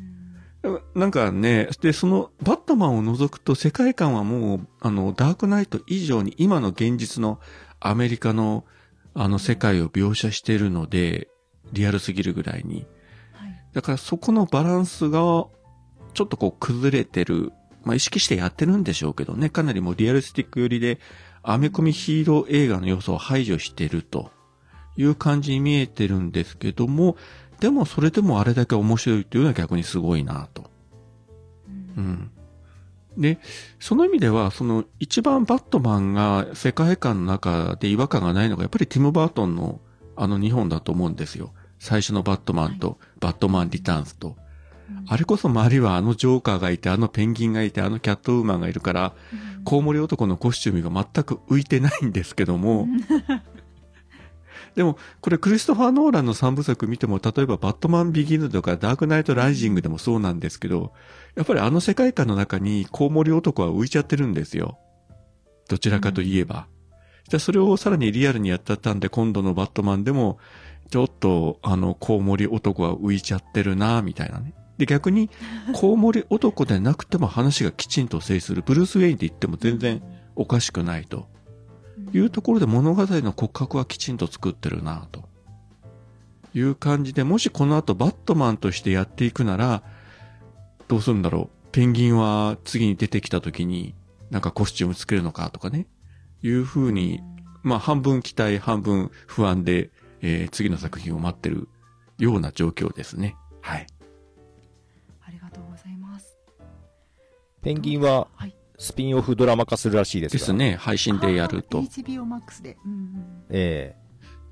[0.93, 7.39] なんかね、で、そのバットマンを除くと世界観はもう、あの、ダークナイト以上に今の現実の
[7.79, 8.65] アメリカの
[9.13, 11.27] あの世界を描写しているので、
[11.73, 12.85] リアルすぎるぐらいに。
[13.33, 15.45] はいだからそこのバランスが、
[16.13, 17.53] ちょっとこう崩れてる。
[17.83, 19.49] まあ意識してやってるんでしょうけどね。
[19.49, 20.99] かなりもうリアルスティック寄りで、
[21.43, 24.31] アメコミヒーロー映画の要素を排除してると
[24.95, 27.17] いう感じに見えてるんですけども、
[27.59, 30.69] でもそれでもあれだけ面白いっていうのは逆にすごいなと。
[31.97, 32.31] うん。
[33.17, 33.39] で、
[33.79, 39.81] その意味では、その一番バットマンが世界観の中で違和感がないのが、やっぱりティム・バートンの
[40.15, 41.53] あの日本だと思うんですよ。
[41.79, 44.37] 最初のバットマンと、バットマン・リターンズと。
[45.07, 49.13] あれこそ周りはあのジョーカーがいて、あのペンギンがいて、あのキャットウーマンがいるから、
[49.65, 52.87] コウモリ男のコスチュームが全く浮いてないんですけども、
[54.75, 60.93] でも、これクリストファー・ノーランの三部作見ても、例えばバットマン・ビギヌとかダークナイト・ライジングでもそうなんですけど、
[61.35, 64.77] やっぱりあの世界観の中にコウモリ男は浮いちゃってるんですよ。
[65.67, 66.67] どちらかといえば。
[67.27, 70.39] じゃあそれをさらにリアルにやったったんで、今度のバットマンでも、
[70.89, 74.53] ちょっと、あの、コウモリ男は浮いちゃってるなみたいなね。
[74.81, 75.29] で、逆に、
[75.73, 80.01] コウモリ男でなくても話がきちんと制する、ブルース・ウェインって言っても全然
[80.35, 81.29] おかしくないと。
[82.13, 85.29] いうところで物語の骨格はきちんと作ってるなと。
[86.55, 89.83] いう感じで、もしこの後バットマンとしてやっていくなら、
[90.87, 91.67] どうするんだろう。
[91.71, 93.93] ペンギンは次に出てきた時に、
[94.31, 95.85] なんかコスチュームつけるのかとかね。
[96.41, 97.19] いう風に、
[97.61, 99.91] まあ半分期待、半分不安で、
[100.21, 101.69] えー次の作品を待ってる
[102.17, 103.35] ような状況ですね。
[103.61, 103.85] はい。
[107.61, 110.39] ペンギンははいスピンオフドラマ化するらしいですが。
[110.39, 110.53] です。
[110.53, 110.75] ね。
[110.75, 111.81] 配信でやるとあ。
[111.81, 114.01] HBO Max で、うんうんええ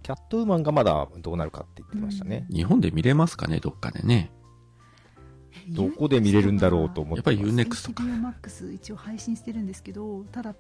[0.04, 2.46] キャットウーマンがまだどうなるかって言ってましたね。
[2.50, 4.32] 日本で見れますかね、どっかでね。
[5.70, 7.36] どこで見れるんだろうと思ってます。
[7.36, 8.04] やっぱり UNEXT か。
[8.04, 10.58] HBO Max 一応配信してるんですけどただ、ね、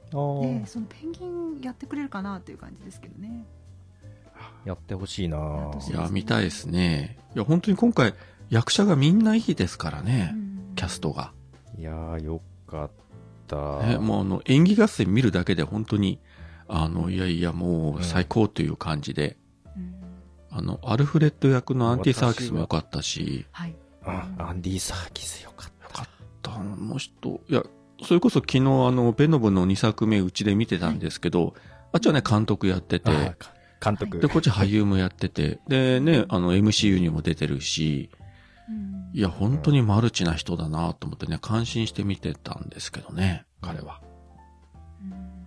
[0.66, 3.46] そのペンギンやってくれるかなっていう感じですけどね
[4.66, 7.18] やってほしいないや、見たいですね。
[7.36, 8.14] いや、本当に今回、
[8.50, 10.36] 役者がみんないいですからね、
[10.76, 11.34] キャストが。
[11.80, 12.92] いやー、よかっ
[13.48, 13.80] た。
[13.88, 16.20] ね、もうあの、演技合戦見るだけで本当に、
[16.68, 19.38] あの、いやいや、もう最高という感じで、
[19.78, 19.96] うん。
[20.52, 23.76] あの、アルフレッド役のアンティ・サーキスも良かったし、はい。
[24.04, 25.86] あ、アンディ・サーキスよかった。
[25.86, 26.08] よかっ
[26.42, 27.64] た、あの人、いや、
[28.04, 28.62] それこそ昨日あ
[28.92, 31.54] の、ベノブの2作目うちで見てたんですけど、
[31.94, 33.10] あっちはね、監督やってて、
[33.82, 34.20] 監督。
[34.20, 38.19] で、こっち俳優もやってて、でね、あの、MCU にも出てるし、うん
[39.14, 44.02] いや、本当にマルチな人だなと思ってね、感心して見てたんですけどね、彼は。
[45.02, 45.40] うん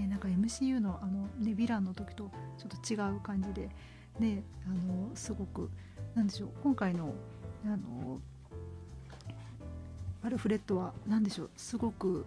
[0.00, 3.70] ね、なんか MCU のあの、ね、ヴィランの時とちょっと違う感じで、
[4.18, 5.70] ね、あのすごく
[6.14, 7.14] なんでしょう今回の
[7.64, 8.20] あの
[10.22, 12.24] アルフレッドはなんでしょうすごく、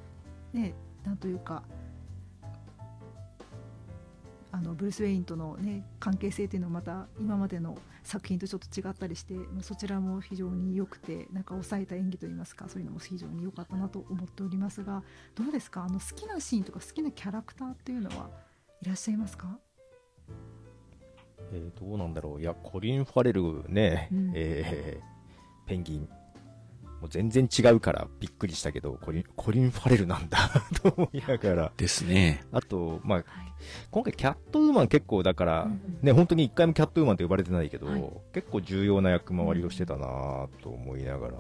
[0.54, 0.73] ね、
[1.04, 1.63] なんというか
[4.51, 15.03] あのブルース・ウェインとの、ね、関係性というのはまた今までの作品とちょっと違ったりしてまあそちらも非常に良くてなんか抑えた演技といいますかそういうのも非常に良かったなと思っておりますが
[15.36, 15.83] どうですか？
[15.83, 18.29] あの好きなシーンとか好きなキャラクターっていうのは
[18.81, 19.60] いらっしゃいますか？
[21.51, 22.41] えーどうなんだろう。
[22.41, 26.10] いや、コリン・ファレルね、うんえーペンギン。
[27.01, 30.49] もう全然違うからびっくりしたけど、コリン、コリン・ファレルなんだ
[30.81, 31.71] と思いながら。
[31.77, 32.43] ですね。
[32.51, 33.47] あと、まあ、はい
[33.89, 41.33] 今回キャットウーマン結構だから、うんね、本当に一回もキャットウーマンと呼ばれてないけど、はい結構重要な役回りをしてたなと思いながら。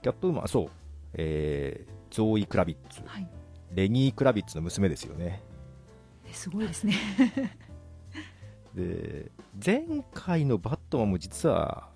[0.00, 0.70] キャットウーマン、そう、
[1.14, 3.02] えー、ゾーイ・クラビッツ。
[3.04, 3.28] はい
[3.74, 5.42] レニー・クラビッツの娘ですよね。
[6.28, 6.94] えすごいですね
[8.74, 9.30] で、
[9.64, 11.88] 前回のバットマンも実は、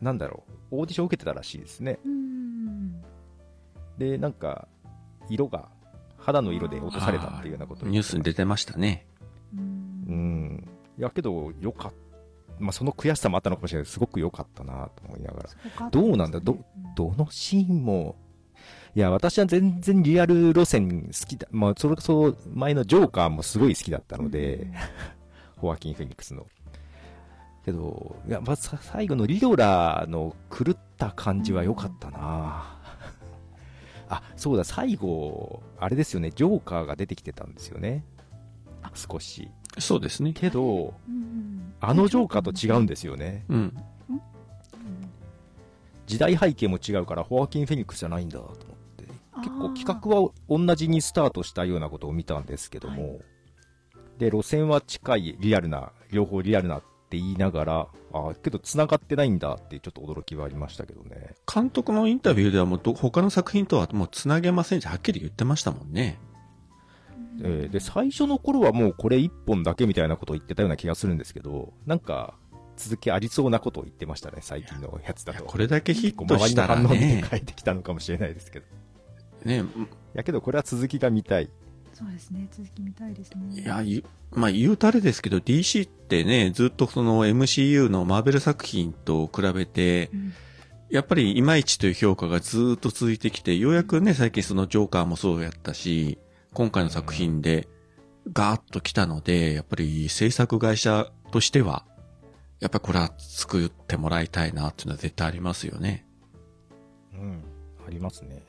[0.00, 1.98] なんだろう、オーディション受けてたらしいですね。
[2.04, 3.02] うん
[3.98, 4.68] で、なんか、
[5.28, 5.68] 色が、
[6.18, 9.06] 肌の色で落とされたっていうようなことをニュースに出てましたね。
[9.56, 10.68] うんうん。
[10.98, 11.96] いや、けど、よかった。
[12.58, 15.48] まあ、その悔しさもあったのかもしれないすごく良かったなと思いながら。
[15.48, 16.40] そこかどうなんだ？
[16.40, 18.16] どうんどのシーンも、
[18.94, 21.46] いや、私は全然リアル路線好きだ。
[21.50, 24.68] まあ、それこそ前のジョーカーもすごい好きだったので、
[25.56, 26.46] ホアキン・フェニックスの。
[27.66, 32.78] けど、いや、まあ、さ最後のリドラーの狂った感じは良かったな
[34.08, 38.04] あ、そうだ、最後、あれですよね、ジョーカーが出てきてたんですよね。
[38.94, 39.50] 少し。
[39.78, 40.32] そうですね。
[40.32, 43.44] けど、うんあのジョーカーと違うんですよね。
[43.48, 43.76] うん。
[44.08, 44.22] うん
[46.06, 48.54] 時代背景も違うから、ホアキン・フェニックスじゃないんだと思っ
[48.96, 49.04] て。
[49.38, 53.18] 結構企画は同じにスタートしたようなことを見たんですけども、
[54.18, 61.34] で、路線は近い、リアルな、両方リアルなって言いながら、あけど繋がってないんだってちょっと驚きはありましたけどね。
[61.52, 66.18] 監督のインタビューではもうど他の作品とはもう繋げませんってはっきり言ってましたもんね。
[67.42, 72.34] えーで、最初の頃はもうこれ一本だけみたいなことを言ってたような気がするんですけど、なんか、
[72.76, 75.44] 続きありそうなことを言ってましたね、最近のやつだと。
[75.44, 78.66] これだけヒッ結構周りのトしたら反応を見てね、変えてきたのかもしれないですけど。
[79.44, 79.62] ね、い
[80.14, 81.50] やけどこれは続きが見たい。
[81.96, 90.32] そうですね続き見たいですねいや、ゆまあ言うたれですけど DC ってね、ずっとその MCU のマーベル作品と比べて、うん
[90.88, 96.16] やっぱりいまいちという評価がずっと続いてきて、ようやくね、最近そのジョーカーもそうやったし、
[96.52, 97.66] 今回の作品で
[98.32, 101.84] ガーッと来たので、やっぱり制作会社としては、
[102.60, 106.06] やっぱりこれは作ってもらいたいなっていうのは絶対ありますよね。
[107.14, 107.42] うん、
[107.84, 108.44] ありますね。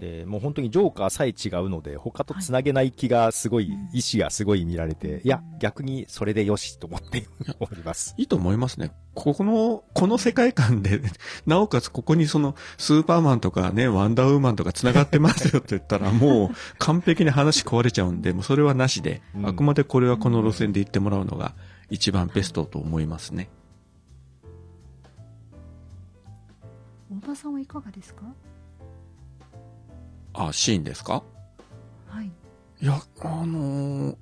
[0.00, 7.26] で、もう本当にジョーカーさえ違うので、他と繋げない気がすごい、はい意志がすごい見られて、いや、逆にそれでよしと思って
[7.58, 8.14] おります。
[8.18, 8.92] いいと思いますね。
[9.14, 11.00] ここの、この世界観で、
[11.46, 21.54] なおかつここにその、スーパーマンとかね、ワンダーウーマンとか繋がってますよって言ったら、もう完璧に話壊れちゃうんで、もうそれはなしで、うんあくまでこれはこの路線で行ってもらうのが
[21.90, 23.48] 一番ベストと思いますね。
[27.10, 28.22] 大場さんはいかがですか？
[30.38, 31.22] あ、シーンですか？
[32.06, 32.26] はい。
[32.80, 34.16] いや、あのー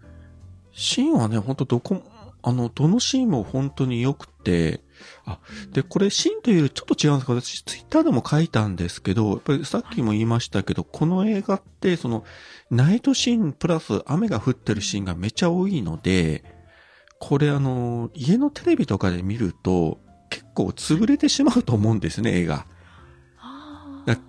[0.79, 2.03] シーンはね、ほんとどこも、
[2.43, 4.83] あの、どのシーンも本当に良くて、
[5.25, 5.41] あ、
[5.73, 12.25] で、これシーンというよりちょっと違うんですけど、私ツイッターでも書いたんですけど、やっぱりさっきも言いましたけど、この映画って、その、
[12.71, 16.45] ナイトシーンプラス雨が降ってるシーンがめっちゃ多いので、
[17.19, 19.99] これあの、家のテレビとかで見ると、
[20.29, 22.67] 結構潰れてしまうと思うんですね、映画。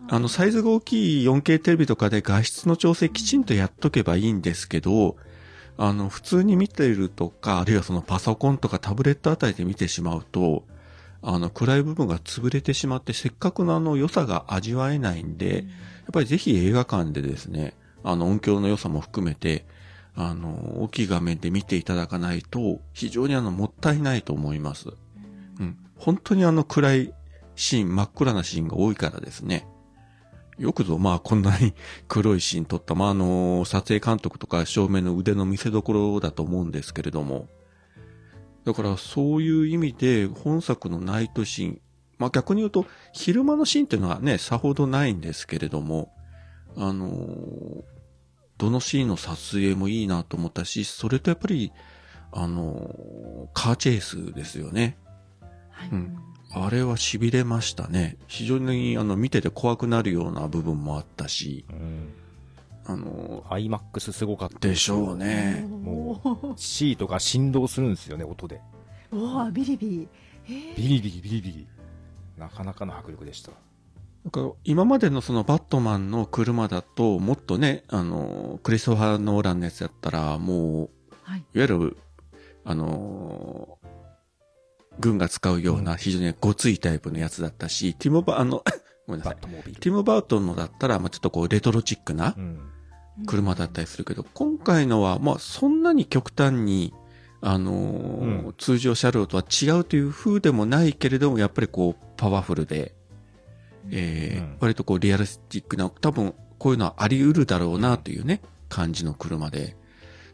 [0.10, 5.18] あの、サイズが大きい 4K テレビとかで画質の調整きちんとやっとけばいいんですけど、
[5.78, 10.63] あの、普通に見ているとか、あるいはそのパソコンとかタブレットあたりで見てしまうと、
[11.22, 15.66] あの、暗い部分が潰れてしまって、せっかくのあの良さが味わえないんで、やっ
[16.12, 19.66] ぱりぜひ映画館でですね、あの、音響の良さも含めて、
[20.16, 24.90] あの、大きい画面で見ていただかないと、非常にあの、もったいないと思います。
[25.60, 25.78] うん。
[25.98, 27.13] 本当にあの暗い
[27.58, 29.67] シーン、真っ暗なシーンが多いからですね。
[30.58, 31.74] よくぞ、まあこんなに
[32.08, 37.50] 黒いシーン撮った、まああの、撮影監督とか照明の腕の見せ所だと思うんですけれども。
[38.63, 41.82] だからそういう意味で本作のナイトシーン、
[42.17, 46.13] まあ逆に言うと昼間のシーンっていうのはね、さほどないんですけれども、
[46.76, 47.84] あの、
[48.58, 51.72] どのシーンの撮影もいいなと思ったし、それとやっぱり、
[52.32, 54.98] あの、カーチェイスですよね。
[55.72, 58.18] はいうんあれは痺れましたね。
[58.28, 62.14] 非常にあの見てて怖くなるような部分もあったし、うん。
[62.86, 65.66] あの、IMAX すごかったでしょうね。
[65.70, 68.62] もおーシートが振動するんですよね、音で。
[69.12, 70.08] おービリビリ
[70.46, 71.68] えービリビリビリビリ。
[72.38, 73.52] なかなかの迫力でした。
[74.24, 80.90] なんか今までのそのバットマンの車だと、もっとね、あの、クリストファー・ノーランのやつやったら、もう、
[81.24, 81.98] はいいわゆる、
[82.64, 83.78] あの、
[85.00, 88.64] 軍が使うような非常にごついタイプのやつだったし、ティモバ、あの、
[89.08, 89.38] ごめんなさい。
[89.76, 92.60] ティム・バートンのだったら、まあ、ちょっとこう、レトロチックなうん。
[93.26, 96.94] 車だったりするけど、今回のは、まあ、そんなに極端に、
[97.42, 98.54] あのーうん。
[98.58, 102.94] 通常車両とは違うという風でもないけれども、やっぱりこう、パワフルで、
[103.90, 104.58] えーうん。
[104.60, 109.78] 割とこう、リアルスティックな、多分、こういうのはあり得るだろうなというね、感じの車で、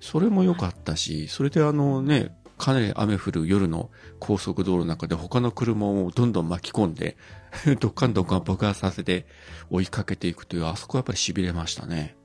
[0.01, 7.17] それも良かったし、それであのね、かなり雨降る夜の高速道路の中で他の車をどんどん巻き込んで、
[7.81, 9.27] どっかんどっかん爆発させて
[9.69, 12.15] 追いかけていくという、あそこはやっぱり痺れましたね。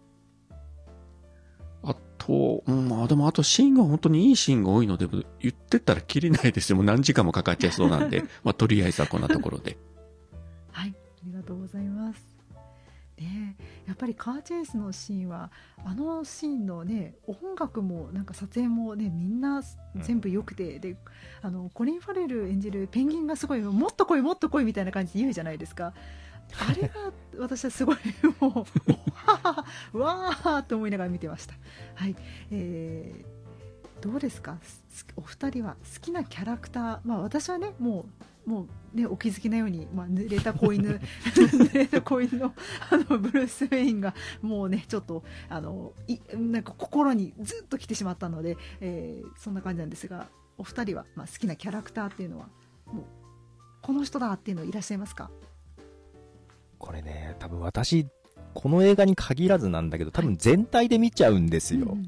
[1.83, 6.77] あと、うん、まあでもあとシーンが本当にいいシーンが多いので、言ってったら切れないですよ。
[6.77, 9.77] もう何時間もかかっちゃいそうなんで、 まあとりあえずはこんなところで。
[10.71, 12.21] はい、ありがとうございます。
[13.19, 13.48] ねえ、
[13.89, 15.51] やっぱりカーチェイスのシーンは
[15.85, 19.63] あのシーンのね音楽もなんか撮影もねみんな
[19.97, 20.97] 全部良くて、で
[21.41, 25.95] あのコリン・ファレル演じるペンギンがすごいもっと来いもっと来いみたいな感じで言うじゃないですか。
[26.69, 26.95] あれが
[27.39, 27.97] 私はすごい
[28.41, 28.67] も
[29.93, 31.55] うわーわーと思いながら見てました。
[31.95, 32.17] はい、
[32.51, 34.59] えー、どうですか？
[35.17, 40.99] お二人は好きなキャラクター、まあ、私はねもうもうね、お気づきのように、まあ、濡れた子犬。
[41.37, 42.55] 濡れた子犬の
[42.91, 52.49] あのブルース・ウェインがもうねちょっとあのいなんか心にずっと来てしまったので、えー、そんな感じなんですがお二人は、まあ、好きなキャラクターっていうのは
[52.87, 53.05] もう
[53.83, 55.31] この人だっていうのいらっしゃいますか？
[56.79, 58.07] これね多分私
[58.55, 61.99] この映画に限らずなんだけど多分全体で見ちゃうんですよ、はい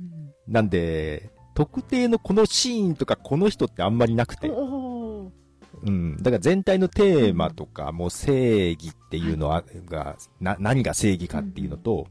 [0.48, 4.50] なんで特定のこのシーンとかこの人ってあんまりなくて。
[5.84, 6.16] うん。
[6.18, 12.06] だから全体のテーマとか、もう正義っていうのは、が、な、何が正義かっていうのと、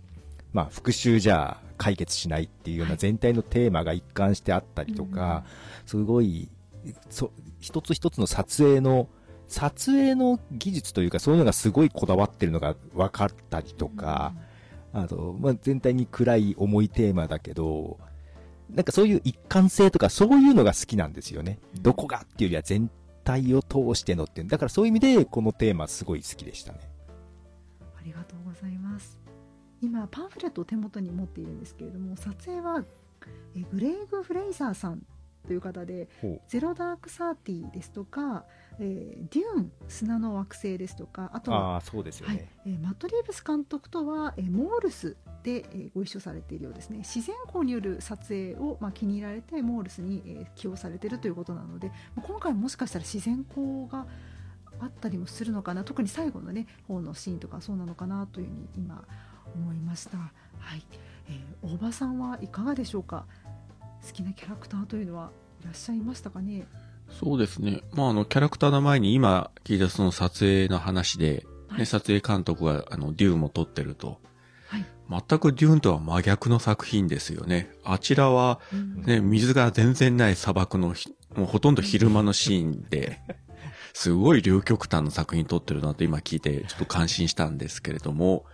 [0.54, 5.44] まあ、復讐じゃ解決しないっていうような全体のテーマが一貫してあったりとか、
[5.86, 6.50] すごい、
[7.10, 9.08] そ、一つ一つの撮影の、
[9.48, 14.34] 撮影の技術というか、そういうのがすごいこだわってるのが分かったりとか、
[14.94, 18.00] あと、まあ、全体に暗い重いテーマだけど、
[18.74, 21.60] なんかそういう一貫性とかそういうのが好きなんですよね。
[21.82, 22.90] どこがっていうよりは全
[23.30, 24.48] 体を通してのっていう。
[24.48, 26.80] だからそういう意味でこのテーマすごい好きでしたね。
[27.98, 29.20] ありがとうございます。
[29.82, 32.84] 今パンフレットを手元に持っているんですけれども、撮影は
[33.56, 35.04] えグレイグ・フレイザーさん
[35.48, 36.10] という方で
[36.48, 38.46] 「ゼロダークサーティですとか
[38.82, 47.00] えー、デューン砂の惑星ですとかあとはあそうですよね、はいえー、マット・リーブス監督とは、えー、モールスで、えー、ご一緒されているようですね。
[47.00, 54.08] 自然光による撮影を、まあ、気に入られてモールスに、えー、起用されているということなので今回もしかしたら自然光が
[54.80, 59.04] あったりもするのかな特に最後のね方のシーンとかそうなのかなというふうに今
[59.54, 60.32] 思いました、は
[60.78, 60.84] い。
[61.28, 63.26] えー、大場さんはいかがでしょうか？
[64.06, 66.66] 好きなキャラクターというのはいらっしゃいましたかね？
[67.10, 67.82] そうですね。
[67.94, 74.20] まあ、あの、キャラクターの前に今聞いたその撮影の話で、はい、ね、撮影監督があの、デューンも撮ってると。
[74.68, 77.72] はい、全くデューンとは真逆の作品ですよね。
[77.84, 78.60] あちらは、
[79.06, 80.96] ね、水が全然ない砂漠の、
[81.36, 83.20] もうほとんど昼間のシーンで、
[83.94, 88.46] すごい両極端の作品撮ってるなと今聞いてちょっと感心したんですけれども、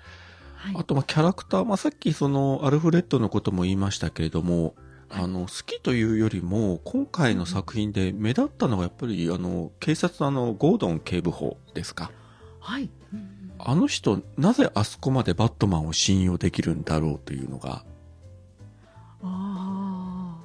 [0.56, 4.76] はい、あとまあキャラクター、まあさっきそのアルフレッドのことも言いましたけれども、
[5.18, 12.12] あの、好きというよりも、今回の作品で目立ったのがやっぱり、あの、警察のあの、ゴードン警部補ですか？
[12.60, 12.90] はい。
[13.58, 17.86] あの人、なぜあそこまでバットマンを信用できるんだろうというのが。
[19.24, 20.36] あ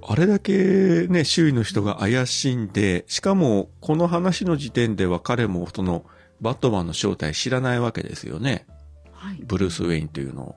[0.00, 6.04] あれだけね、周囲の人が怪しんで、しかも、この話の時点では彼もその、
[6.40, 8.66] バットマンの正体知らないわけですよね。
[9.12, 9.42] はい。
[9.44, 10.56] ブルース・ウェインというのを。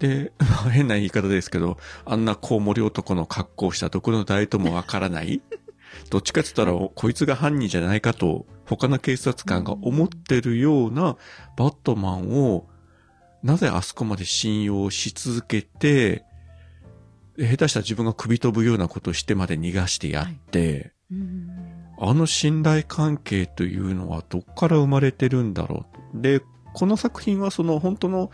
[0.00, 0.32] で、
[0.72, 5.42] 変な言い方ですけど、あんなコウモリ男の格好をしたどこの誰ともわからない。
[6.08, 11.16] どっちかって言ったら、こいつが犯人じゃないかと、他の警察官が思ってるような
[11.56, 12.66] バットマンを、
[13.42, 16.24] なぜあそこまで信用し続けて、
[17.36, 26.22] 下手したら自分が首飛ぶようなことをしてまで逃がしてやって、はい、あの信頼関係というのはどっから生まれてるんだろう。
[26.22, 26.40] で、
[26.72, 28.30] この作品はその本当の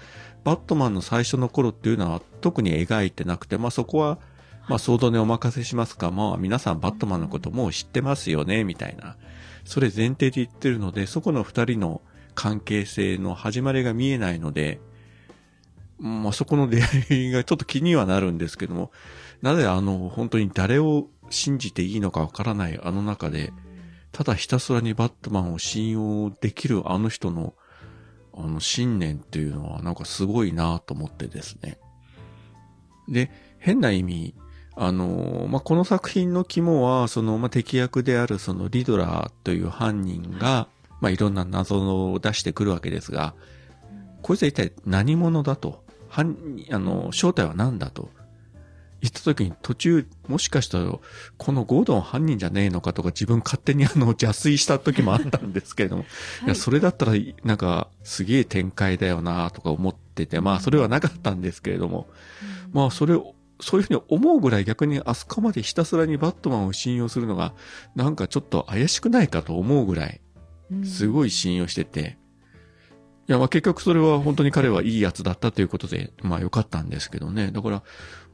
[0.47, 4.21] バットマンの最初の頃っていうのは特に描いてなくて、まあそこは、
[4.69, 9.17] まあ想像にお任せしますが、まあ皆さんバットマンのこともう知ってますよね、みたいな。
[9.65, 12.01] それ前提で言ってるので、そこの二人の
[12.37, 14.81] 関係性の始まりが見えないので、
[15.99, 18.93] まあそこの出会いがちょっと気にはなるんですけども、
[19.43, 23.53] なぜあの本当に誰を信じていいのかわからないあの中で、
[24.13, 27.55] ただひたすらにバットマンを信用できるあの人の
[28.37, 31.79] あの、信念っていうのはなんかすごいなと思ってですね。
[33.09, 34.35] で、変な意味、
[34.77, 40.69] あの、まあ、この作品の肝は、その、まあ、敵役であるそのリドラーという犯人が、
[41.01, 43.35] まあ、いろんな謎を出してくるわけですが、
[44.23, 46.37] こいつは一体何者だと、犯、
[46.71, 48.11] あの、正体は何だと？
[49.07, 50.99] 言った時に途中、もしかしたら、
[51.37, 56.03] このゴードン犯人じゃねえのかとか自分勝手にあの邪推した時もあったんですけれども、
[56.43, 57.13] はい、いや、それだったら、
[57.45, 62.09] なんか、すげえ展開だよなとか思ってて、まあ、それはなかったんですけれども、
[62.73, 67.55] うん、まあ、それを、そういうふうに思うぐらい逆にあそこまでひたすらにバットマンを信用するのが、
[67.95, 70.21] なんかちょっと怪しくないかと思うぐらい、
[70.85, 72.19] すごい信用してて、
[73.29, 77.51] いや、まあ結局それは本当に彼はいいやつだったということで、まあ良かったんですけどね。
[77.51, 77.83] だから、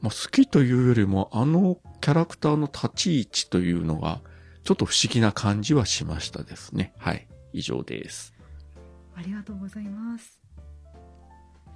[0.03, 4.19] まあ好きというよりも、あのキャラクターの立ち位置というのが、
[4.65, 6.93] ちょっと不思議な感じはしましたですね。
[6.97, 7.25] はい。
[7.53, 8.33] 以上です。
[9.15, 10.41] ありがとうございます。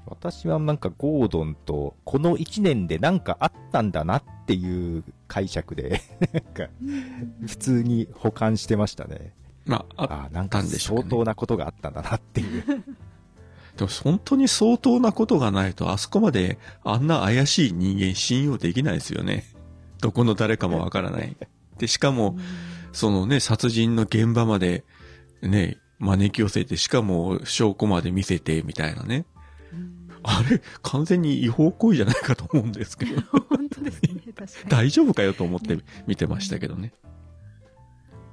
[0.06, 6.02] 私はなんかゴードンとこの1年でなんかあったんだなっていう解釈で
[6.34, 6.68] なんか
[7.46, 9.34] 普通に保管してましたね。
[9.66, 12.84] まあ、あああ、なんか相当なことがあったんだなっていう。
[13.78, 19.46] でも本当に相当なことがないと、あそこまであんな怪しい人間信用できないですよね。
[20.02, 21.38] どこの誰かもわからない。
[21.78, 22.38] で、しかも、
[22.92, 24.84] そのね、殺人の現場まで、
[25.44, 29.26] ね、招き寄せて、しかも証拠まで見せて、みたいなね。
[30.24, 33.22] あれ、完全に違法行為じゃないかと思うんですけど。
[33.50, 34.70] 本当ですね、確かに。
[34.70, 36.94] 大丈夫かよと思って見てましたけどね。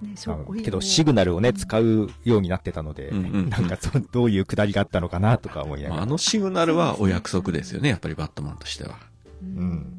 [0.05, 5.95] ねけど、シグナルをね、使うようになってたので、うんうんなんかそ、どういうくだりがあったのかなとか思いながら。
[5.97, 8.97] まああのシグナルはお約束ですよね、やっぱりバットマンとしては。
[9.43, 9.93] ううん。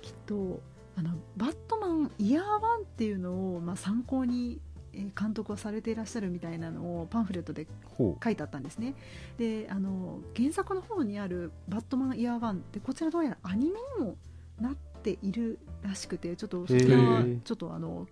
[0.00, 0.60] きっと
[0.96, 4.60] あのバットマンイヤーワンっていうのを、まあ、参考に
[4.92, 8.94] えー監督はされていらっしゃるみたいなのをパンフレットでほ書いてあったんですね。
[9.36, 14.16] であの原作の方にある「バットマンイヤーワンってこちらどうやらアニメにも
[14.58, 18.06] なっているらしくてちょっとそちらはちょっとあの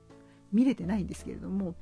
[0.52, 1.74] 見れてないんですけれども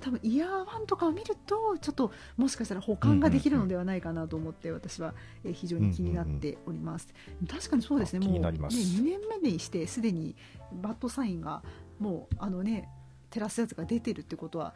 [0.00, 5.14] 多分イヤーワンとかを見るとちょっともしかしたら保管ができるのではないかなと思って私は
[5.44, 7.08] えー非常に気になっております、
[7.48, 8.76] 確かにそうですねもうねになります。
[8.76, 10.36] 2年目にしてすでに
[10.82, 11.62] バットサインが
[11.98, 12.88] もうあのね
[13.30, 14.74] 照らすやつが出てるってことは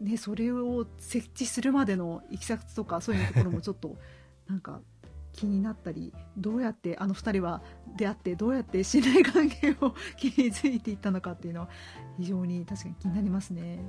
[0.00, 3.96] ね、それを設置するまでのいきさつとかそういうところもちょっと
[4.48, 4.80] なんか
[5.34, 7.60] 気になったりどうやってあの2人は
[7.96, 11.68] 出会ってどうやって信頼関係を築いていったのかっていうのは
[12.18, 13.80] 非常に確かに気になりますね。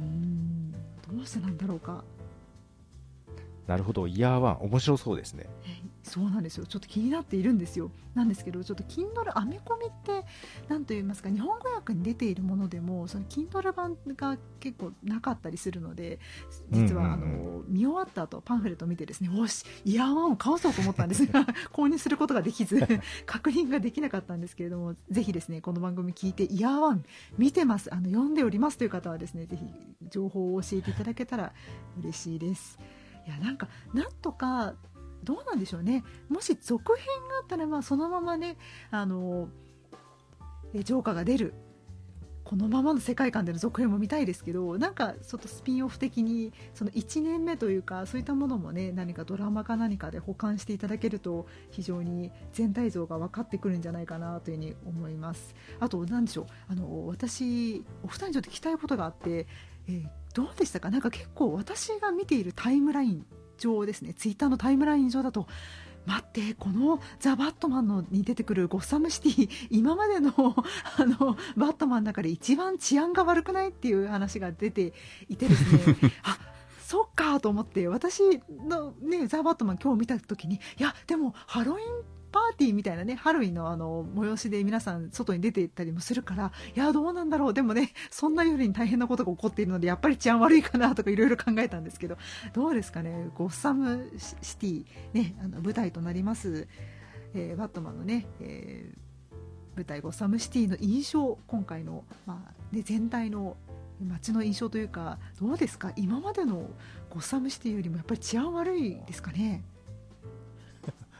[0.00, 0.78] うーんど
[1.22, 2.04] うしてなんだろうか
[3.66, 3.70] う。
[3.70, 5.46] なるほど、イヤーワン、面白そうですね。
[6.08, 6.66] えそうなんですよ。
[6.66, 7.90] ちょっと気になっているんですよ。
[8.14, 10.24] なんですけどちょっと Kindle アメコミって
[10.68, 16.18] 何と言いますか日本語訳に出ているものでもその Kindle 版が結構なかったりするので
[16.70, 21.26] 実はあの見終わった後パンフレットを見てですねおしイヤーワンを買おうと思ったんです。
[21.26, 22.80] が 購入することができず
[23.24, 27.04] 確認ができなかったんですけれどもぜひですねこの番組聞いてイヤーワン
[27.36, 27.92] 見てます。
[27.94, 29.64] あの読んでおりますという方はですねぜひ
[30.10, 31.52] 情報を教えていただけたら
[32.00, 32.78] 嬉しいです。
[33.26, 34.74] いやなんかなんとか
[35.24, 36.04] どうなんでしょうね。
[36.28, 38.56] もし続編があったらまあそのままね
[38.90, 39.48] あの
[40.74, 41.54] えジョーカーが出る。
[42.44, 55.54] このままの世界観での続編も見たいですけどなんかちょっとスピンオフ的にその1年目というかそういったものもね何かドラマか何かで保管していただけると非常に全体像が分かってくるんじゃないかなというふうに思います。
[55.78, 56.46] あと何でしょう。
[56.68, 59.46] あの私お二人にちょっと聞きたいことがあって、
[59.86, 60.90] えーどうでしたか？
[60.90, 63.26] なんか結構私が見ているタイムライン
[63.58, 64.14] 上ですね。
[64.14, 65.46] ツイッターのタイムライン上だと
[66.06, 70.32] 待ってこの「ザ・バットマンの」に出てくるゴッサムシティ今までの
[70.96, 74.94] あのバットマンの中で一番治安が悪くないっていう話が出て
[75.28, 76.12] いてですね。
[76.24, 76.38] あ
[76.80, 78.22] そっかと思って私
[78.66, 87.54] の、ね、ザ・バットマン今日見た時にいやでもハロウィンパーティーみたいなねハロウィンのあの催しで皆さん外に出ていったりもするからいやどうなんだろう。
[87.54, 92.18] でもねそんなよりに大変なことが起こっているのでやっぱり治安悪いかなとかいろいろ考えたんですけど
[92.52, 93.30] どうですかね。
[93.34, 94.10] ゴッサム
[94.42, 96.68] シティ、ね、あの舞台となります、
[97.34, 98.98] えーバットマンのね、えー
[99.76, 103.56] 舞台ゴッサムシティの印象今回の、まあね、全体の
[104.04, 105.92] 街の印象というかどうですか？
[105.94, 106.68] 今までの
[107.10, 109.62] ゴッサムシティよりもやっぱり治安悪いですかね？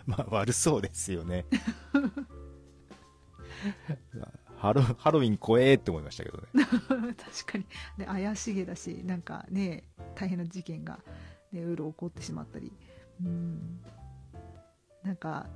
[0.09, 1.44] まあ、悪そうですよね。
[4.56, 6.46] ハロハロウィン怖えって思いましたけどね。
[7.14, 7.66] 確かに。
[7.98, 9.84] で怪しげだしなんかね
[10.14, 10.98] 大変な事件が、
[11.52, 12.72] ね、うろ起こってしまったり。
[13.22, 13.80] うん。
[15.02, 15.46] なんか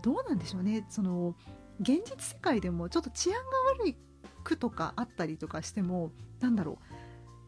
[0.00, 0.86] どうなんでしょうね。
[0.88, 1.36] その
[1.78, 3.40] 現実世界でもちょっと治安が
[3.84, 3.96] 悪い
[4.42, 6.91] 区とかあったりとかしてもなんだろう。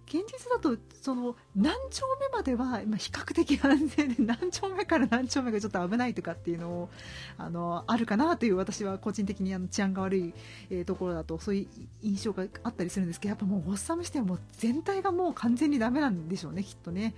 [0.06, 6.90] 現実だとその何丁目までは比較的安全で何丁目から何丁目がちょっと危ないとかっていうのを
[7.38, 10.34] あのあるかなという私は個人的にあの治安が悪い
[10.70, 11.66] えところだとそういう
[12.02, 17.14] 印象があったりするんですけどやっぱもうゴッサムシティはもう全体がもう完全にダメなんでしょうねきっとね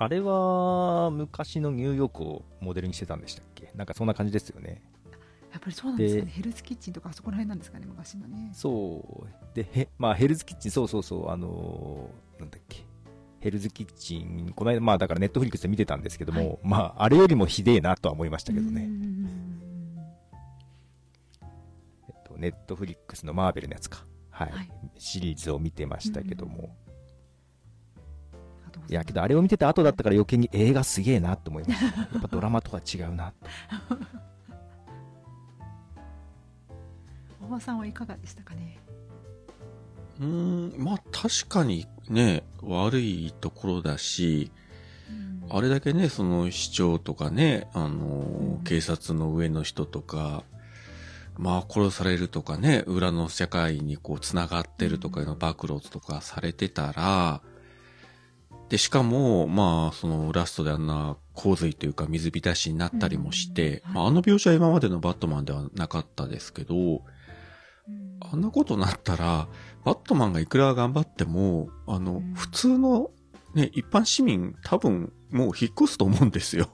[0.00, 3.72] あれは、昔のニューヨークをモデルにしてたんでしたっけ？
[3.74, 4.80] なんかそんな感じですよね。
[5.58, 9.54] やっぱりそうなんですかねでヘルスキッチンとかあそこら辺なんですかね昔のねそう。
[9.54, 12.86] で、へ、まあ、ヘルズキッチン、そうそうそう、あのーなんだっけ。
[13.40, 18.82] ヘルズキッチン、この間、まあ、だからネットフリックスで見てたんですけども、はいまあ、あれよりもひでえなとは思いましたけどうね。
[18.82, 19.98] ん
[22.08, 24.04] えっと、ネットフリックスのマーベルのやつか。
[24.30, 24.50] はい。
[24.52, 26.76] はいシリーズを見てましたけども。
[28.88, 32.00] いや、けどあれを見てた後だったから余計に映画すげえなって思いました。
[32.00, 33.32] やっぱドラマとは違うな。
[37.48, 38.78] 大場さんはいかがでしたかね？
[40.20, 44.50] うーん、まあ確かにね、悪いところだし、
[45.48, 50.44] あれだけね、その市長とかね、あの、警察の上の人とか、
[51.38, 57.40] まあ殺されるとかね、裏の社会にこう繋がってるとかいうの暴露とかされてたら、
[58.68, 63.94] で、しかも、まあ、そのラストであんな洪水というか水浸しになったりもして、うん。
[63.94, 67.02] まあ、あの描写は今までのバットマンではなかったですけど、
[68.20, 69.48] あんなことになったら、
[69.84, 73.10] バットマンがいくら頑張っても、あの、うん普通の、
[73.54, 76.70] ね、一般市民多分もう引っ越すと思うんですよ。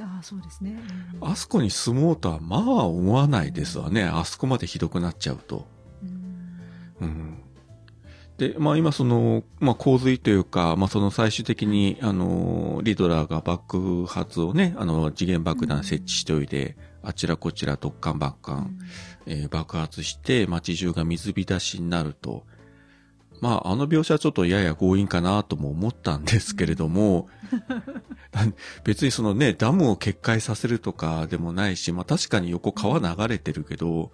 [0.00, 0.80] ああそうですね、
[1.20, 4.04] うんあそこに住もうとはまあ思わないですわね。
[4.04, 5.66] あそこまでひどくなっちゃうと。
[6.02, 6.06] う
[7.04, 7.42] んうん。
[8.38, 18.78] で、まあ今その、まあ洪水というか、まあその最終的に、あの、リドラーが爆発をね、あの、次元爆弾設置しておいて、あちらこちら突貫爆弾、
[19.26, 22.44] えー爆発して街中が水浸しになると。
[23.40, 27.28] まあ、あの描写はちょっとやや強引かなとも思ったんですけれども、
[28.84, 34.12] 別にそのね、ダムを決壊させるとかでもないし、まあ確かに横川流れてるけど、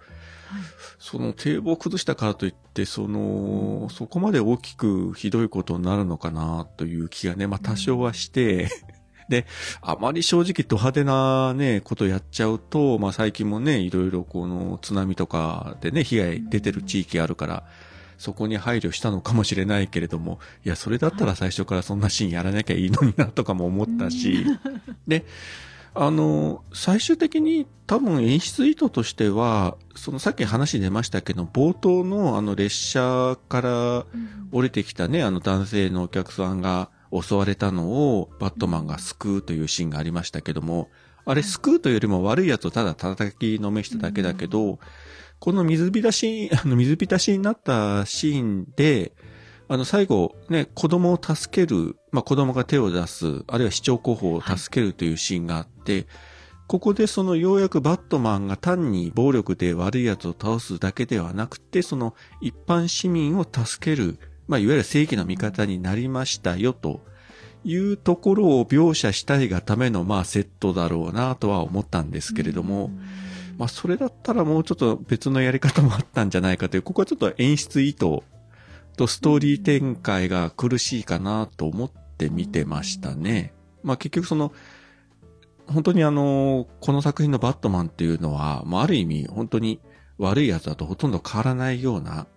[0.97, 8.69] その堤防を崩したからといって、その、そこまで大きくひどいことになるのかなという気がね、まあ多少はして、
[9.29, 9.45] で、
[9.81, 17.63] あまり正直ド派手なね、ことやっちゃうと、まあ最近もね、いろいろこの津波とかでね、被害出てる地域あるから、
[18.17, 24.45] そこに配慮したのかもしれないけれども、いや、それだったら最初からそんなシーンやらなきゃいいのになとかも思ったし、
[25.07, 25.25] で、
[25.93, 34.05] あの、最終的に多分演出意図としては、そのさっき話出ましたけど、冒頭のあの列車から
[34.51, 40.89] 降りてきたね、あの男性のお客さんが襲われたのをバットマンが救うというシーンがありましたけども、
[41.25, 44.79] あれ救うというよりも悪いやつをただ叩きのめしただけだけど、
[45.39, 49.13] この水浸し、 あの水浸しになったシーンで、
[49.67, 56.07] あの最後ね、子供を助ける、まあ子供が手を出す、あるいは市長候補を助けるというシーンがあって、
[56.67, 67.01] ここでそのようやくバットマンが単に暴力で悪い奴を倒すだけではなくて、その一般市民を助ける、まあいわゆる正義の味方になりましたよと
[67.63, 72.91] いうところを描写したいがためのまあセットだろうなとは思ったんですけれども、
[73.57, 78.21] まあそれだったらもうちょっと別のやり方もあったんじゃないかという、ここはちょっと演出意図
[78.95, 83.53] とストーリー展開が苦しいかなと思って見てましたね。
[83.83, 84.53] まあ結局その、
[85.67, 89.81] 本当にあの、この作品のバットマンっていうのは、まあある意味本当に
[90.17, 92.27] 悪いやつだとほとんど変わらないような、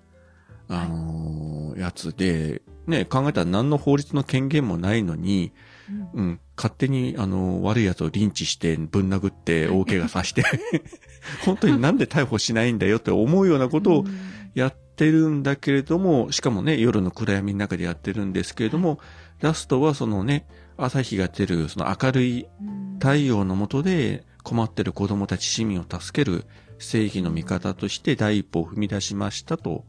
[0.71, 5.53] あのやつで、ね、考えたら何の法律の権限もないのに、
[6.15, 10.45] うん、勝手に、あの、悪い奴をリンチして、ぶん殴って、大怪我さして、
[11.45, 14.05] 本当になんで逮捕しないんだよって思うようなことを
[14.55, 19.01] やってるんだけれども、しかもね、夜の暗闇の中でやってるんですけれども、
[19.41, 20.47] ラストはそのね、
[20.77, 22.47] 朝日が出る、その明るい
[23.01, 26.45] 太陽の下で困ってる子供たち市民を助ける
[26.79, 29.85] 正義の味方として第一歩を踏み出しましたと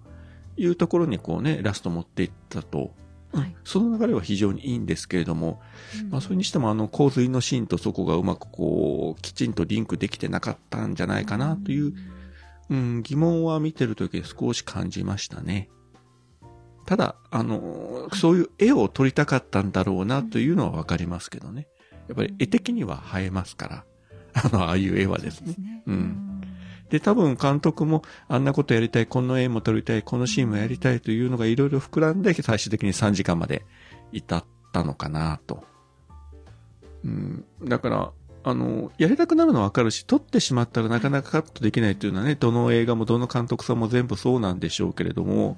[0.58, 2.92] いうところにこうね、ラスト持っていったと。
[3.34, 5.62] はいその流れは非常にいいんですけれども、
[6.10, 11.94] まあそれにしてもあの洪水のシーンとそこがうまくこう、きちんとリンクできてなかったんじゃないかなという、
[12.70, 15.70] うん、疑問は見てるとき少し感じましたね。
[16.86, 21.68] ただ、あの、そういう絵を撮りたかったんだろうなというのはわかりますけどね。
[22.08, 23.86] やっぱり絵的には映えますから。
[24.34, 25.56] あの、ああいう絵はですね。
[25.58, 26.31] ねうん
[26.92, 33.66] で、多分監督もあんなことやりたい、この絵も撮りたい、このシーンもやりたいというのがいろいろ膨らんで、最終的に3時間まで
[34.12, 35.64] 至ったのかなと。
[37.06, 37.46] うん。
[37.64, 38.12] だから、
[38.44, 45.58] あの、やりたくなるのはわかるし、撮ってしまったらなかなかカットできないというのはね、どの映画もどの監督さんも全部そうなんでしょうけれども、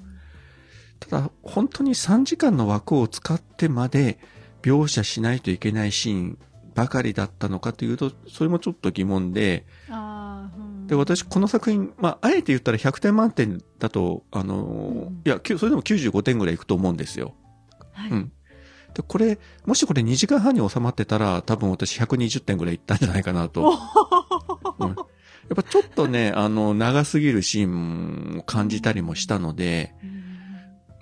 [1.00, 4.18] ただ、本当に3時間の枠を使ってまで
[4.62, 6.38] 描写しないといけないシーン
[6.74, 9.64] ばかりだったのかというと、それもちょっと疑問で、
[10.86, 17.34] で、私、この作品、まあ、あえて言ったら100点満点だと、あのーうんいや、それでも95点ぐらいいくと思うんですよ。
[17.92, 18.32] はいうん。
[18.94, 23.72] で、これ、もしこれ2時間半に収まってたら、多分私120点ぐらいいったんじゃないかなと。
[24.78, 24.96] うん、やっ
[25.54, 29.94] ぱちょっとね、あの、長すぎるシーンを感じたりもしたので、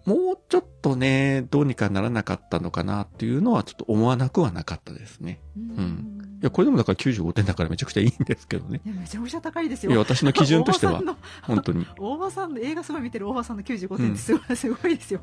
[0.05, 5.41] もうちょっとね、どうにかならなかったのかなっていうのはちょっと思わなくはなかったですね。
[5.57, 6.12] うんい
[6.43, 8.81] や、これでもだから95点だからめちゃくちゃいいんですけどね。
[8.85, 11.01] いやめちゃくちゃ高いですよいや、私の基準としては
[11.43, 11.87] 本当に。
[11.99, 15.21] 大場さんの映画すごい見てる大場さんの95点ってすごい,、すごいですよ。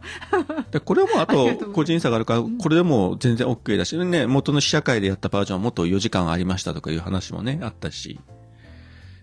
[0.72, 8.20] でこれはもうあと個人差があるから、うんこれでも全然 OK だし、ね、元の試写会でやったバージョンはもっと4時間ありましたとかいう話もね、あったし。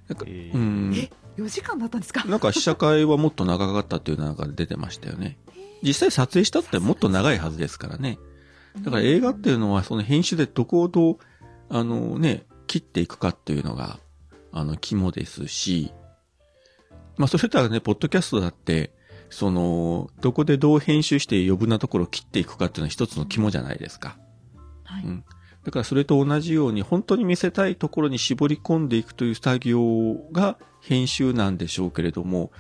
[0.09, 0.93] なんかえーうん。
[0.95, 2.25] え4時間だったんですか？
[2.25, 5.39] なんか試写会はもっと長かったっていうのが出てましたよね。
[5.83, 8.19] 実際撮影したってもっと長いはずですからね。
[8.83, 11.19] だから映画っていうのはその編集でどこをどう、
[11.69, 13.99] あのね、切っていくかっていうのが、
[14.53, 15.93] あの、肝ですし、
[17.17, 18.93] まあそれとはね、ポッドキャストだって、
[19.31, 24.17] その、どこでどう編集して余分なところを切っていくかっていうのは一つの肝じゃないですか。
[24.85, 25.25] はいうん
[25.67, 32.53] だからそれと同じように本当に見せたいところに絞り込んでいくという作業が編集なんでしょうけれども、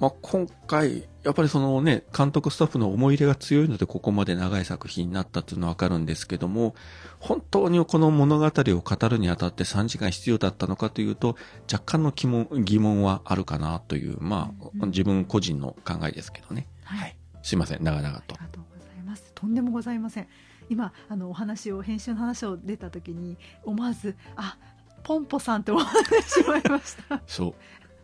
[0.00, 6.74] まあ、今回、やっぱりそのね、監督スタッフの思い入れが強いのでここまで長い作品になったというのはわかるんですけども、
[7.18, 11.36] 本当にこの物語を語るにあたって3時間必要だったのかというと、
[11.70, 16.68] 若干の疑問疑問はあるかなという、まあ、自分個人の考えですけどね。
[16.84, 18.46] はいすいません、長々とあり。
[18.46, 19.32] がとうございます。
[19.34, 20.28] とんでもございません。
[20.68, 24.58] 今あのお話を編集の話を出た時に思わずあ
[25.02, 27.22] ポンポさんって思ってしまいました。
[27.26, 27.54] そう。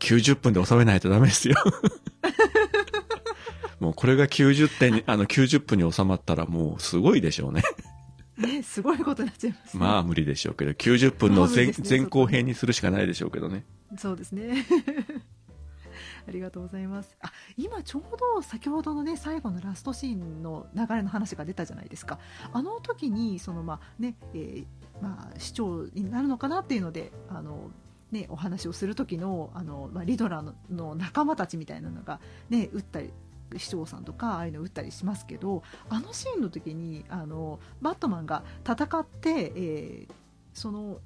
[0.05, 1.57] 90分で収めないとダメですよ。
[3.81, 7.63] もうこれが90点に、あの90分に収まったらもうすごいでしょうね。
[8.37, 9.81] ねすごいことになっちゃいます、ね。
[9.81, 13.65] まあ無理でしょうけど、90分の前,、ね前後編にするしかないでしょうけどね。
[13.97, 14.67] そうですね。
[16.27, 17.17] ありがとうございます。
[17.21, 18.03] あ、今ちょう
[18.37, 22.19] ど先ほどのね最後のラストシーンの流れの話が出たじゃないですか。
[22.53, 24.67] あの時にそのまあね、えー
[25.03, 27.71] まあ市長になるのかなっていうのであの。
[28.13, 33.11] ね、お話をする時のあの、まあ、リドラーのの仲間たちみたいなのが、ね、撃ったり
[33.57, 40.13] 市長さんとかああいうの撃ったりしますけどあのシーンの時にあのバットマンが戦って、えー
[40.55, 41.01] その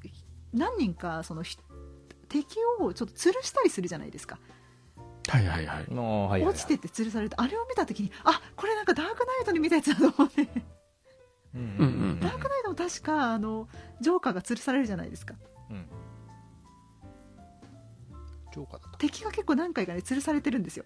[0.53, 1.57] 何人かそのひ
[2.29, 4.39] 敵をちょっと吊るしたりするじゃないですか、
[5.29, 5.95] はいはいはい。
[5.95, 6.51] のはいはいはい。
[6.51, 10.49] 落ちてって吊るされてあれを見た時にあこれなんかダークナイトに見たやつだと思って。
[11.55, 12.21] うんうんうん。
[12.21, 13.69] ダークナイトも確かあの
[14.01, 15.35] ジョーカーが吊るされるじゃないですか。
[15.71, 15.87] うん
[18.53, 18.99] ジョーカーだった。
[18.99, 20.85] 敵が結構何回かね吊るされてるんですよ。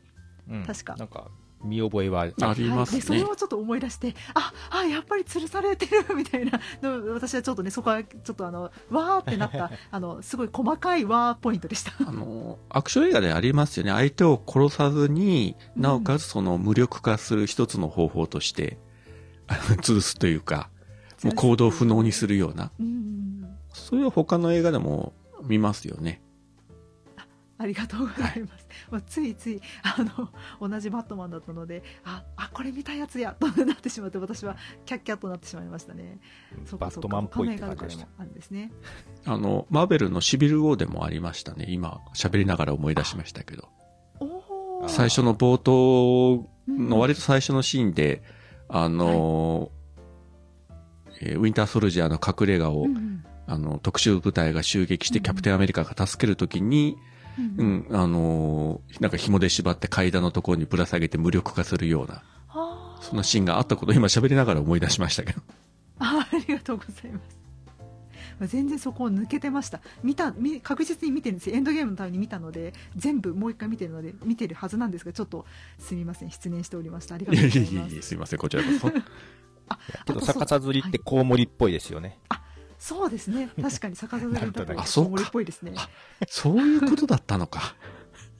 [0.49, 0.65] うん。
[0.65, 0.97] 確か。
[0.97, 1.31] なんか
[1.65, 2.33] 見覚えはあり
[2.69, 3.25] ますはい、でそれね。
[3.25, 6.61] をちょっと思い出してああやっぱり吊るされてるみたいな。
[6.83, 11.93] の 私はちょっとねそこはちょっとあのわーってなった あのすごい細かいわーポイントでした。
[12.07, 13.93] あの、アクション映画でありますよね。
[13.93, 18.79] 相手を殺さずに、なおかつその無力化する一つの方法として、
[19.47, 20.69] あの吊るすというか、
[21.23, 22.87] もう行動不能にするような、うん。
[22.87, 23.13] うんうん
[23.75, 26.21] それは他の映画でも見ますよね。
[27.63, 28.67] ありがとうございます。
[28.91, 29.97] まあついついあ
[30.61, 36.19] の同じバットマンだったので、ああこれ見たやつやとなってしまって私はキャッキャッとなってしまいましたね。
[36.67, 38.73] そうかバットマンっぽいって感じであるんですね。
[39.25, 41.67] あの、マーベルのシビルウォーでもありましたね。
[41.69, 43.69] 今、喋りながら思い出しましたけど。
[44.89, 48.23] 最初の冒頭の割と最初のシーンで、
[48.69, 49.71] あの、
[51.21, 57.66] えーウィンターソルジャーの隠れ家を、うんうんあの、特殊部隊が襲撃してキャプテンアメリカが助けるときに、ううん。
[57.66, 62.22] ん、あのーなんか紐で縛って階段のところにぶら下げて無力化するような、
[63.01, 65.41] そんなシーンがあったことを今喋りながら思い出しましたけど。
[65.99, 67.43] あありがとうございます。
[68.39, 69.80] まあ全然そこを抜けてました。
[70.03, 71.51] 見た見確実に見てるんです。
[71.51, 75.45] よエンドゲームのために見たので全部もう一回見てるので見てるはずなんですがちょっと
[75.78, 76.30] すみません。
[76.30, 77.14] 失念しておりました。
[77.14, 77.74] ありがいとうございます。
[77.74, 78.89] やいやいやいや、すいません、こちらこそ。
[79.68, 82.18] あけど逆さずりってコウモリっぽいですよね、
[82.83, 83.49] そうですね。
[83.62, 85.22] 確かに逆さずりだとあそうか。
[85.22, 85.72] っぽいですね。
[85.76, 85.89] あ
[86.26, 87.76] そういうことだったのか。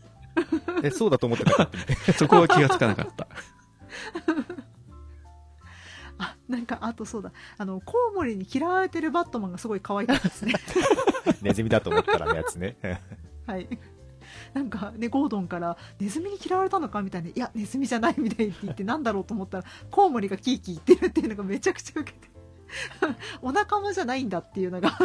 [0.83, 3.29] えそうだと思ってたかって そこは気がつかなかった。
[6.19, 7.31] あなんかあとそうだ。
[7.57, 10.55] あのコウモリに嫌われてるバットマンがすごい可愛かったですね。
[11.41, 12.77] ネズミだと思ったらのやつね。
[13.47, 13.69] はい。
[14.55, 17.29] なんかねゴードンからネズミに嫌われたのかみたいな。
[17.29, 22.32] いやネズミじゃないみたいって言ってなんだろうと思ったらコウモリがキーキー言ってるっていうのがめちゃくちゃウケて
[23.43, 24.99] お仲間じゃないんだっていうのが。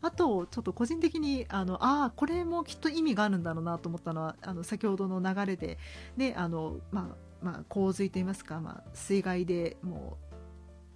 [0.00, 5.76] あとちょっと個人的にあのあーこれもきっと意味があるんだろうなと思ったのはあの先ほどの流れで、
[6.16, 10.16] ねあのまあまあ、洪水といいますか、まあ、水害でも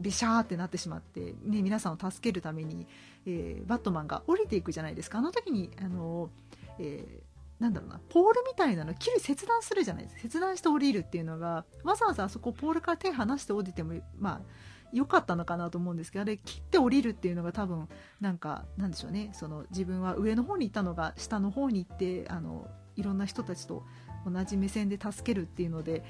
[0.00, 2.86] うビシャーってなってしまって、ね、皆さんを助けるために、
[3.26, 5.18] えーバットマンが降りていくじゃないですか。
[5.18, 6.30] あの時にあの、
[6.78, 7.31] えー
[7.62, 10.22] なんだろうなポールみたいなの切る切断するじゃないですか。
[10.22, 14.40] 切断して降りるっていうのがわざわざあそこポールから手離して降りてもまあ
[14.92, 17.88] 良かったのかなと思うんですけどあれ切って降りるっていうのが多分
[18.20, 19.30] なんかなんでしょうね。
[19.32, 23.84] その自分は上の方にいたのが下の方に行ってあのいろんな人たちと
[24.26, 26.02] 同じ目線で助けるっていうので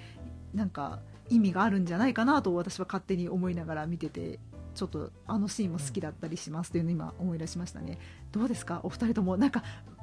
[0.55, 4.41] なんか意味があるんじゃないかなと私は勝手に思いながら見てて
[4.75, 7.99] ちょっとあのシーンも好きだったりしますというのを今思い出しましたね。
[8.33, 8.81] どうですか？
[8.83, 9.37] お二人とも。
[9.37, 9.63] なんか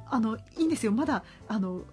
[0.10, 0.92] あのいいんですよ。
[0.92, 1.84] まだあの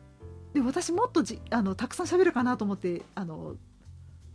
[0.55, 3.57] で私もっとじあのたくさん喋るかなと思ってあの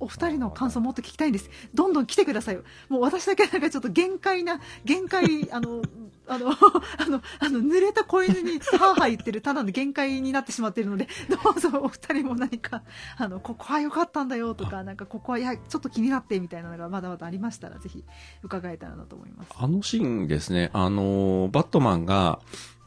[0.02, 1.50] お二人の感想もっと聞きたいんです。
[1.76, 2.64] どんどん来てくださいよ。
[2.90, 5.84] もう私だけなんかちょっと限界な限界 あの
[6.28, 6.50] あの
[6.98, 12.84] あのあの濡れた子犬にハーハー言ってるただの限界になってしまっているのでどうぞお二人も何か
[13.18, 18.04] あのここは良かったんだよとかなんかここはいやちょっと気になってみたいなのがまだまだありましたらぜひ
[18.42, 19.50] 伺えたらなと思います。
[19.56, 22.40] あのシーンですね、あの、バットマンが、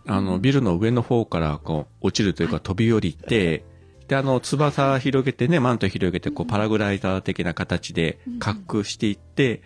[0.06, 3.64] あの、ビルの上の方からこう、落ちるというか飛び降りて、
[4.08, 9.62] で、あの、翼広げてね、マント広げて、こう、パラグライダー的な形で滑空していって、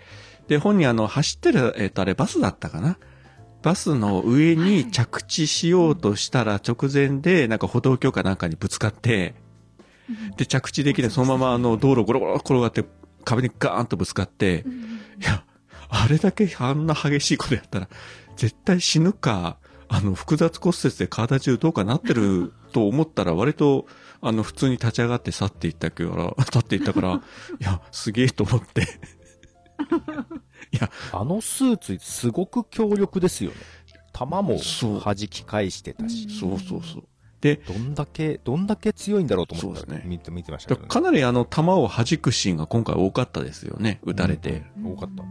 [0.46, 2.98] で、本人あの、走ってる、えっ、と、あれ、バスだったかな？
[3.62, 9.34] バスの上に着地しようとしたら直前で、なんか歩道橋かなんかにぶつかって、
[10.36, 12.84] で、着地できて、そのままあの、道路ゴロゴロ転がって、
[13.24, 14.64] 壁にガーンとぶつかって、
[15.20, 15.44] いや、
[15.88, 17.88] あれだけあんな激しいことやったら、
[18.36, 19.58] 絶対死ぬか、
[19.88, 23.86] あの、複雑骨折で体中どうかなってる と思ったら、割と、
[24.20, 27.20] あの、普通に立ち上がって去っていったから、 去っていったから、い
[27.64, 28.82] や、すげえと思って。
[30.72, 33.56] いや、あのスーツ、すごく強力ですよね。
[34.12, 34.58] 弾も
[35.04, 37.04] 弾き返してたし、そうそうそう。
[37.40, 40.80] で、どんだけ、どんだけ強いんだろうと思ったら、ね見て見てましたね。
[40.88, 44.00] かなりあの、弾を弾くシーンが今回多かったですよね。
[44.02, 44.64] 撃たれて。
[44.84, 45.22] 多かった。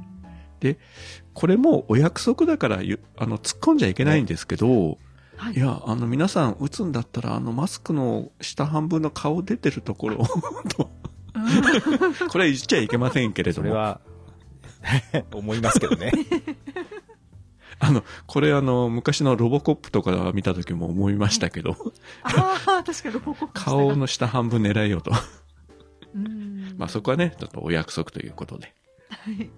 [1.33, 4.97] これもお約束だからゆ、あの、突っ込んじゃいけないんですけど、
[5.37, 10.25] はいいや、あの、皆さん撃つんだったら、あの、マスクの下半分の顔出てるところを
[10.67, 10.89] と
[12.29, 13.67] これは言っちゃいけませんけれども。
[13.69, 14.01] それは、
[15.31, 16.11] 思いますけどね。
[17.79, 21.77] あの、これあの、昔のロボコップとか見た時も思いましたけど、
[22.23, 25.11] ああ確かにロボコップ顔の下半分狙えようと。
[26.15, 28.73] うんまあそこはね、ちょっとお約束ということで。
[29.09, 29.49] はい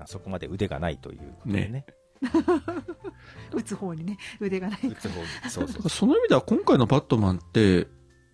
[0.00, 1.84] まあそこまで腕がないということでね。
[3.52, 5.26] 打つ方にね腕がない打つ方に。
[5.50, 7.86] そうそうその意味では今回のバットマンって、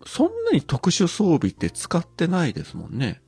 [0.05, 3.21] そんなに特殊装備って使ってないですもんね。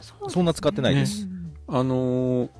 [0.00, 1.28] そうそんな使ってないです。
[1.68, 2.50] あのー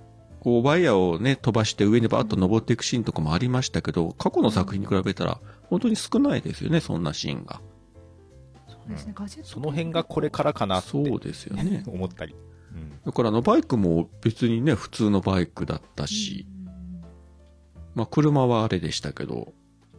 [0.45, 5.41] こう、ワイヤーをね、飛ばして上にバーッと登っていくシーンとかもありましたけど、過去の作品に比べたら、
[5.71, 7.63] 本当に少ないですよね、そんなシーンが。
[8.69, 11.83] そうですねガジェットその辺がこれからかなってそうですよね。
[11.89, 12.37] 思ったり。
[12.75, 16.47] うんだからあの、バイクも別にね、普通のバイクだったし、
[17.95, 19.53] まあ、車はあれでしたけど、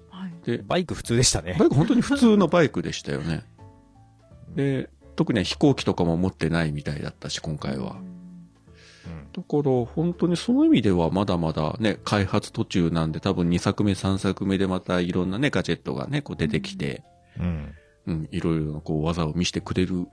[0.09, 1.65] はいで、バイク普通でしたねバ。
[1.65, 3.43] イク本当に普通のバイクでしたよね。
[4.55, 7.97] で、特に飛行機とかも持ってないみたいだったし、今回は。
[7.99, 8.15] うん
[9.35, 17.03] だから、本当にその意味ではまだまだね、開発途中なんで、多分2作目、3作目でまたいろんなね、ガジェットがね、こう出てきて、
[17.37, 17.73] うん。
[18.07, 20.07] うん、いろいろなこう技を見せてくれる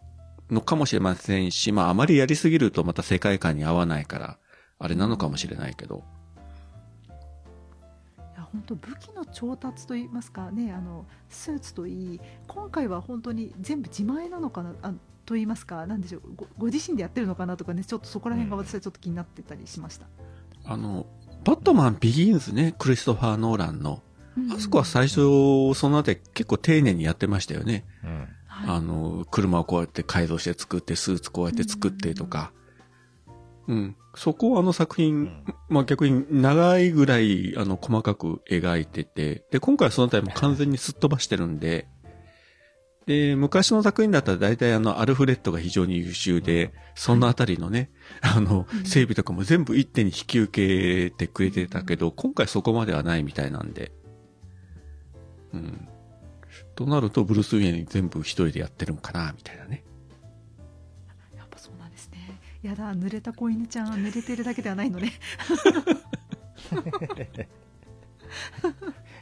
[0.53, 4.39] のかもしれませんし、まああまりやりすぎるとまた世界観に合わないから、
[4.79, 6.05] あれなのかもしれないけど。
[8.19, 14.93] いや本当武器の調達といいますかねあのスーツといい今回は本当に全部自前なのかなあ
[15.27, 20.07] と言いますかなんでしょうごご自身でやってるのかなとかねちょっとそこら辺が私はちょっと気になってたりしました、
[20.65, 21.07] あの、
[21.45, 24.03] バットマンビギンズね、クリストファー・ノーランの。
[24.55, 27.85] あそこは最初、そのあたり結構丁寧にやってましたよね。
[28.03, 28.29] うん。
[28.67, 32.53] はいあの、車をこうやって改造して作って、スーツこうやって作ってとか。
[33.69, 33.97] うん。
[34.15, 41.87] そこをあの作品、まあ逆に長いぐらい、あの、細かく描いてて、で、今回はそのあたりも完全にすっ飛ばしてるんで、
[43.07, 47.91] で、昔の作品だったら大体あの、アルフレッドが非常に優秀で、そのあたりのね、
[48.21, 53.93] あの、整備とかも全部一手に引き受けてくれてたけど、今回そこまではないみたいなんで。
[55.53, 55.89] うん。
[56.75, 59.85] となると、ブルース・ウィーンに全部一人でやってるのかな、みたいなね。
[61.37, 62.19] やっぱそうなんですね。
[62.63, 65.13] やだ濡れた子犬ちゃんは濡れてるだけではないのね。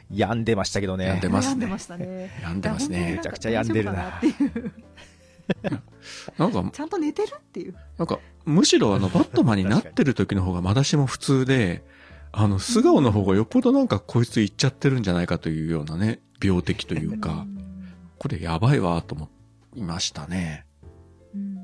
[0.09, 1.05] 病んでましたけどね。
[1.05, 1.53] 病んでますね。
[1.53, 2.31] 悩んでましたね。
[2.41, 3.13] 病んでますね。
[3.17, 4.71] めちゃくちゃ病んでるなっていう。
[6.37, 7.75] なんか、 ちゃんと寝てるっていう。
[7.97, 11.83] なんか、むしろあの、バットマンになってる時の方がまだしも普通で、
[12.31, 17.45] あの、素顔の方がよっぽどなんかこいつ言っちゃってるんじゃないかというようなね、病的というか、
[18.17, 19.29] これやばいわ、と思
[19.75, 20.65] いましたね。
[21.33, 21.55] うん。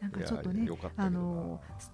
[0.00, 1.92] なんかちょっとねあのす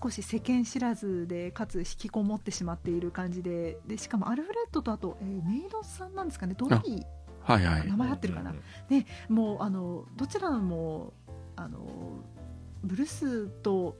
[0.00, 6.54] 少し世間知らずでかつ引きこもってしまっている感じででしかもアルフレッドとあと、えーメイドさんなんですかね？
[6.56, 7.04] ドリー。
[7.42, 7.88] はいはい。
[7.88, 8.54] 名前合ってるかな、
[8.88, 11.12] ね、もうあのどちらも
[11.56, 12.22] あの
[12.82, 13.96] ブルースと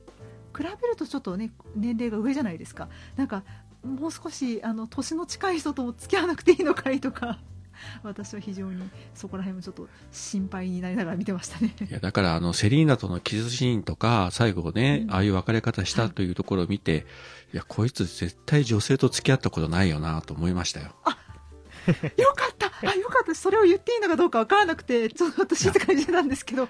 [0.57, 2.89] 比べるとちょっとね年齢が上じゃないですか。
[3.15, 3.43] なんか
[3.83, 7.39] もう少しあの年の近い人とも付き合わなくていいのかいとか
[8.03, 11.75] 私は非常にそこら辺もちょっと心配になりながら見てましたね。
[11.89, 15.11] いや、だからあの、セリーナとのキスシーンとか、最後ね、うん。
[15.13, 17.05] ああいう別れ方したというところを見て、
[17.53, 20.87] いや、こいつ絶対女性と付き合ったことないよなと思いましたよ。
[20.87, 22.71] よかった。
[22.87, 23.35] あよかった。
[23.35, 26.67] それを言っていいのかどうかわからなくてちょっと静かにしてたんですけど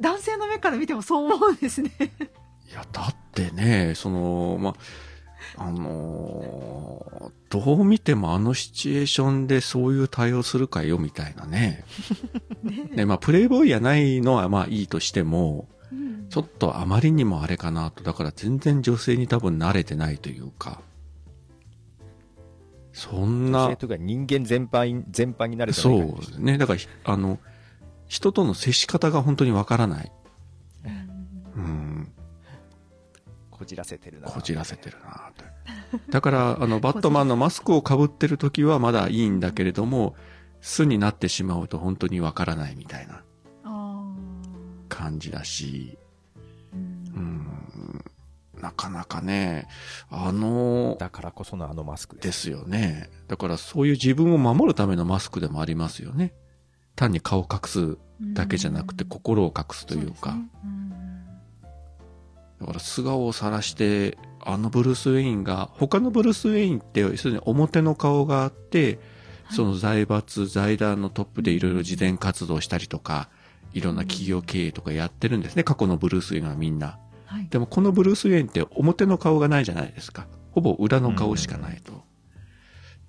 [0.00, 1.90] 男性の目から見てもそう思うんですね。
[2.68, 4.74] いや、だってね、その、ま、あ
[5.56, 11.84] のーどう見てもあのシチュエーションでそういう対応するかよ、みたいなね。
[12.62, 18.04] ねね、まあ、プレイボーイやないのはまあいいとしても、うんちょっとあまりにもあれかなと。
[18.04, 20.82] だから全然女性に多分慣れてないというか。
[22.92, 26.58] そんな女性、というか人間全般全般になるじゃそないかうね。
[26.58, 27.38] だから、ひあの、
[28.08, 30.12] 人との接し方が本当にわからない。
[31.56, 31.87] うん。
[33.58, 35.44] こじらせてるなこじらせてるなと。
[36.12, 40.14] だから、あの、バットマンのマスクをかぶってる時はまだいいんだけれども、
[40.60, 43.22] 巣になってしまうと本当にわからないみたいな
[43.64, 44.12] あ
[44.88, 47.22] 感じだし、ーうん
[48.54, 49.66] うん、なかなかね、
[50.08, 53.10] あの、だからこそのあのマスクでですすよね。
[53.26, 56.32] だからそういう自分を守るためのマスクでもありますよね。
[56.94, 57.98] 単に顔を隠す
[58.34, 60.36] だけじゃなくてうん心を隠すというか。
[60.64, 60.87] うん
[62.60, 68.98] だから素顔を晒して、あのブルース・ウェインが、他のブルース・ウェインって、要するに表の顔があって、
[69.50, 73.28] その財閥、財団のトップでいろいろ慈善活動したりとか、
[73.72, 75.64] いろんな企業経営とかやってるんですね。
[75.64, 76.98] 過去のブルース・ウェインはみんな。
[77.26, 80.26] はいでもこのブルース・ウェインって表の顔がないじゃないですか。
[80.50, 82.02] ほぼ裏の顔しかないと。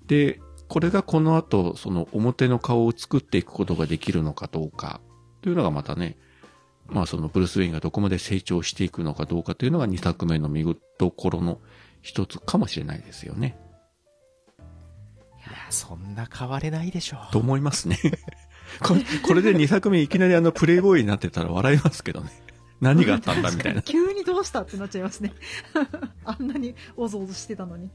[0.06, 5.00] で、これがこの後、その表の顔を作っていくことができるのかどうか、
[5.42, 6.16] というのがまたね、
[6.90, 10.64] まあそのブルース・ウェインがどこまで成長していくのかどうかというのが2作目の見
[10.98, 11.60] どころの
[12.02, 13.56] 一つかもしれないですよね。
[14.58, 17.98] いやそんな変われないでしょと思いますね。
[18.82, 22.30] これこれで2作目いきなりあのプレイボーイになってたら笑いますけどね。
[22.80, 23.82] 何があったんだみたいな。
[23.82, 25.34] 急にどうしたってなっちゃいますね
[26.24, 27.90] あんなにおぞおぞしてたのに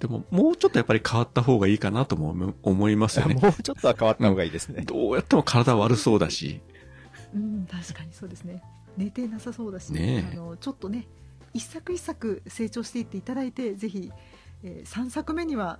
[0.00, 3.34] でももうちょっとやっぱり変わった方がいいかなとも思思いますよね。
[3.34, 6.60] もうちょっとは変わった方がいいですね、どうやっても体悪そうだし。
[7.34, 8.62] うん確かにそうですね
[8.96, 11.08] 寝てなさそうだし、ねえあのちょっとね
[11.54, 14.10] 一作一作成長していっていただいてぜひ、
[14.62, 15.78] え3作目には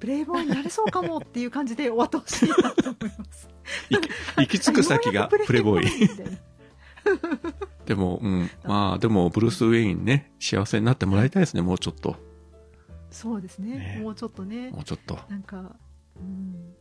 [0.00, 3.48] プレイボーイになれそうかもっていう感じで終わってほしいなと思います
[4.36, 6.10] 行き着く先がプレイボーイ。
[7.86, 8.50] でも、うん。
[8.64, 12.16] まあ、でも、ブルース・ウェインね、幸せになってもらいたいですね、もうちょっと。
[13.10, 15.18] そうですねねもうちょっとねもうちょっと。
[15.30, 15.76] なんか、
[16.16, 16.74] うん、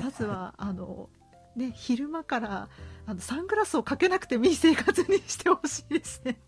[0.00, 1.08] まずはあの
[1.56, 2.68] ね昼間から
[3.06, 6.38] あのサングラスをかけなくてもいい生活にしてほしいですね。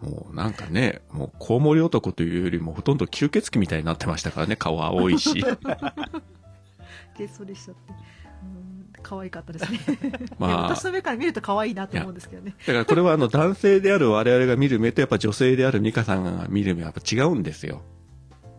[0.00, 5.32] もうなんかね、もうコウモリ男というよりもほとんど吸血鬼みたいになってましたからね、顔青いし。
[7.16, 7.92] げっそりしちゃって。
[8.42, 9.80] うん可愛かったですね、
[10.38, 10.62] まあ。
[10.68, 12.54] 私の目から見ると可愛いなと思うんですけどね。
[12.66, 17.82] だからこれはあの男性である我々が見る目とやっぱ女性である美香さんが見る目はやっぱ違うんですよ。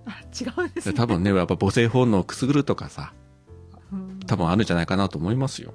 [0.06, 0.96] あ違うんですね。
[0.96, 3.14] 多分ね、やっぱ母性本能をくすぐるとかさ、
[3.92, 4.20] うん。
[4.28, 5.74] 多分あるんじゃないかなと思いますよ。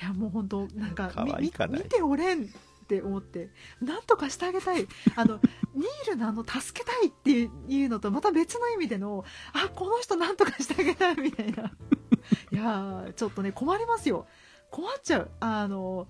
[0.00, 1.42] いやもう本当なんかかない。
[1.42, 2.46] み見ておれんっ
[2.86, 4.86] て思ってなんとかしてあげたい。
[5.16, 5.40] あの
[5.74, 11.72] ニールのあの助けたいっていうのとまた別の意味でのあこの人なんとかしてあげたいみたいな。
[12.52, 14.26] いやーちょっとね困りますよ。
[14.70, 15.30] 困っちゃう。
[15.40, 16.08] あの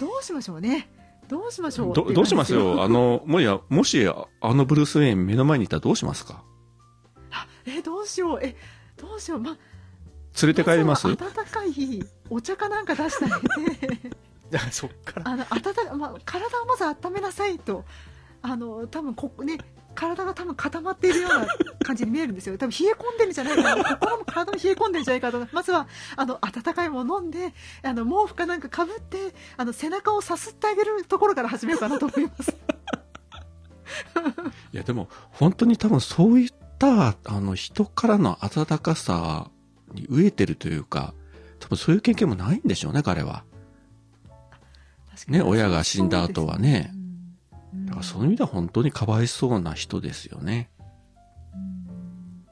[0.00, 0.90] どうしましょうね。
[1.28, 2.74] どうしましょうどどうしますよ。
[2.74, 6.42] 感あの、もや、もしあのブルース・ウェイン目の前にいたらどうしますか？
[7.64, 8.40] じえどうしよう。
[8.42, 8.56] え
[8.96, 9.40] どうしよう。
[9.40, 9.56] ま
[10.42, 11.06] 連れて帰ります？
[11.08, 11.24] 温か
[11.64, 13.24] いお茶かなんか出して。
[13.32, 14.08] あげて
[14.70, 15.28] そっから。
[15.30, 17.84] あの温か、まあ、体をまず温めなさいと。
[18.42, 19.58] あの多分こね
[19.94, 21.46] 体が多分固まっているような
[21.84, 22.56] 感じに見えるんですよ。
[22.56, 23.96] 多分冷え込んでるんじゃないかな。
[23.96, 25.46] 心も体も冷え込んでるんじゃないかと。
[25.52, 27.52] まずはあの温かいもの飲んで
[27.82, 32.56] あの毛布かなんかかぶってあの背中をさすってあげるところから始めようかなと思います。
[34.72, 39.50] いや、でも、本当に多分そういった、あの、人からの温かさ
[39.94, 41.14] に飢えてるというか、
[41.58, 43.44] 多分そういう経験もないんでしょうね、彼は。
[45.28, 46.92] ね親が死んだ後はね。
[47.74, 47.86] うん。
[47.86, 50.70] だからそういう意味では本当にかわいそうな人ですよね。
[51.54, 52.46] うん。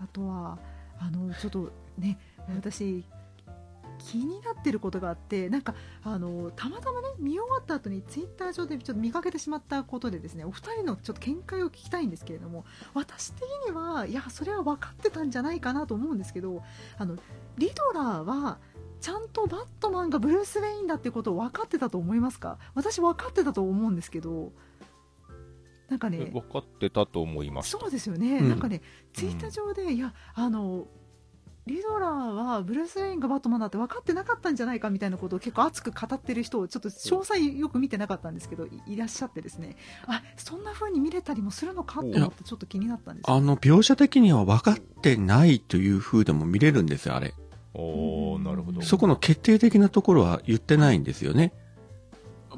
[0.00, 0.58] あとは
[0.98, 2.18] あのちょっとね
[2.48, 3.04] 私
[4.06, 16.62] 気になってることがあってなんかあのたまたまね見終わった後にツイッター上でちょっと見かけてしまったことでですねお二人のちょっと見解を聞きたいんですけれども私的にはいやそれは分かってたんじゃないかなと思うんですけど
[16.98, 17.16] あの
[17.58, 18.58] リドラーは
[19.00, 22.58] ちゃんとバットマンがブルース・ウェインだってことを分かってたと思いますか？
[22.74, 24.52] 私分かってたと思うんですけど
[25.88, 28.48] なんかね分かってたと思いますそうですよね、うん。
[28.48, 28.82] なんかね
[29.12, 30.86] ツイッター上で、いやあの
[31.66, 47.34] リドラーはブルース・ウェインがバットマンだって分かってなかったんじゃないかみたいなことを結構熱く語ってる人をちょっと詳細よく見てなかったんですけどいいらっしゃってですねあそんな風に見れたりもするのかと思ってちょっと気になったんですよあの、描写的には分かってないという風でも見れるんですよ、あれ。
[47.74, 48.80] おー、なるほど。
[48.82, 51.52] そこの決定的なところは言ってないんですよね。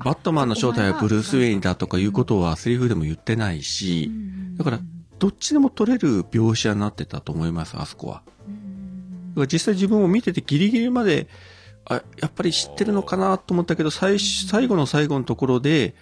[0.05, 4.13] バットマンの正体はブルース・ウェインだとかいうことはセリフでも言ってないし、
[4.57, 4.81] だから
[5.19, 8.23] どっちでも取れる描写になってたと思います、あそこは。
[8.23, 8.68] だから
[9.47, 11.29] 実際自分も見ててギリギリまで、
[11.85, 15.95] あ、やっぱり知ってるのかなと思ったけど、最、最後の最後のところで、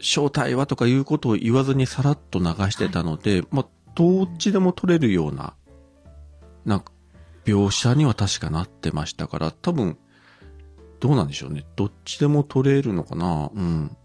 [0.00, 5.54] 正体はとかいうことを言わずにさらっと流してたので、まあ、どっちでも取れるような、
[6.64, 6.92] なんか、
[7.44, 9.98] 描写には確かなってましたから、多分、
[11.00, 11.64] どうなんでしょうね。
[11.76, 13.96] どっちでも取れるのかなうん。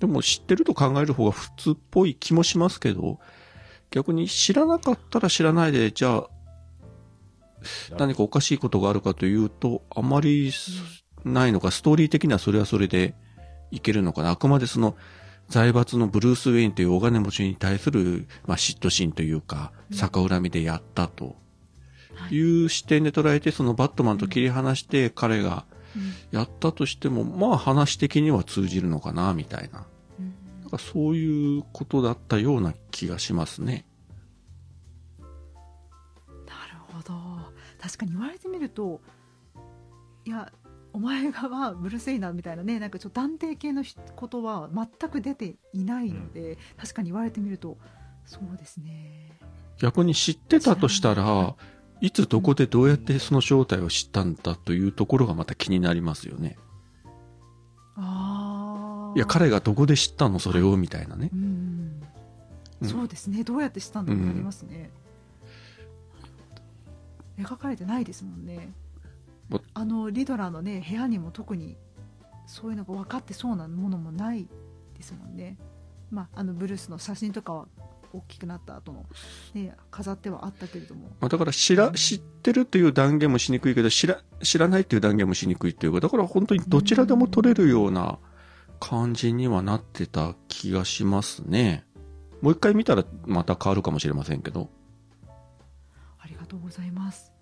[0.00, 3.20] でも知ってると考える方が普通っぽい気もしますけど、
[3.90, 6.28] 逆に知らなかったら知らないで、じゃあ、
[7.98, 10.52] 何かおかしいことがあるかというと、あまり
[11.24, 13.14] ないのか、ストーリー的にはそれはそれで
[13.70, 14.30] いけるのかな。
[14.30, 14.96] あくまでその、
[15.48, 21.36] 財閥のブルース・ウェインという大金持ちに対する、まあ、嫉妬心というか、逆恨みでやったと。
[22.30, 22.40] い。
[22.40, 25.64] う視点で捉えて、そのバットマンと切り離して彼が
[26.30, 29.86] やったとしても、まあ話的には通じるのかな、みたいな。
[30.60, 33.86] なんかそういうことだったような気がしますね。
[37.90, 39.00] 確かに言われてみると
[40.24, 40.52] いや
[40.92, 43.82] お前がはブルース・エイナーみたいなねなんかちょっと断定系の
[44.14, 47.78] ことは全く出ていないので、確かに言われてみると
[48.24, 49.38] そうですね
[49.78, 51.54] 逆に知ってたとしたら、
[52.00, 56.58] いつどこでどうやってその正体を知ったんだというところがまた気になりますよね。
[57.96, 61.36] ああいや、彼がどこで知ったのそれをみたいなねう。
[61.36, 61.40] ん
[62.82, 64.90] うんそうですねどうやってしたんだろうなりますね、
[67.44, 68.72] 描かれてないですもんね
[69.48, 71.76] ぼあのリドラーのね部屋にも特に
[72.46, 74.48] そういうのが分かってそうなものもない
[74.96, 75.56] ですもんね
[76.10, 77.66] まああのブルースの写真とかは
[78.12, 79.06] 大きくなった後の
[79.54, 88.18] ね飾ってはあったけれどもまあ、だから知ら、知ってるという断言もしにくいけど、知ら、知らないという断言もしにくいというか、だから本当にどちらでも取れるような
[88.80, 91.84] 感じにはなってた気がしますね。
[92.40, 94.70] もう一回見たらまた変わるかもしれませんけど。
[96.50, 97.32] ありがとうございます。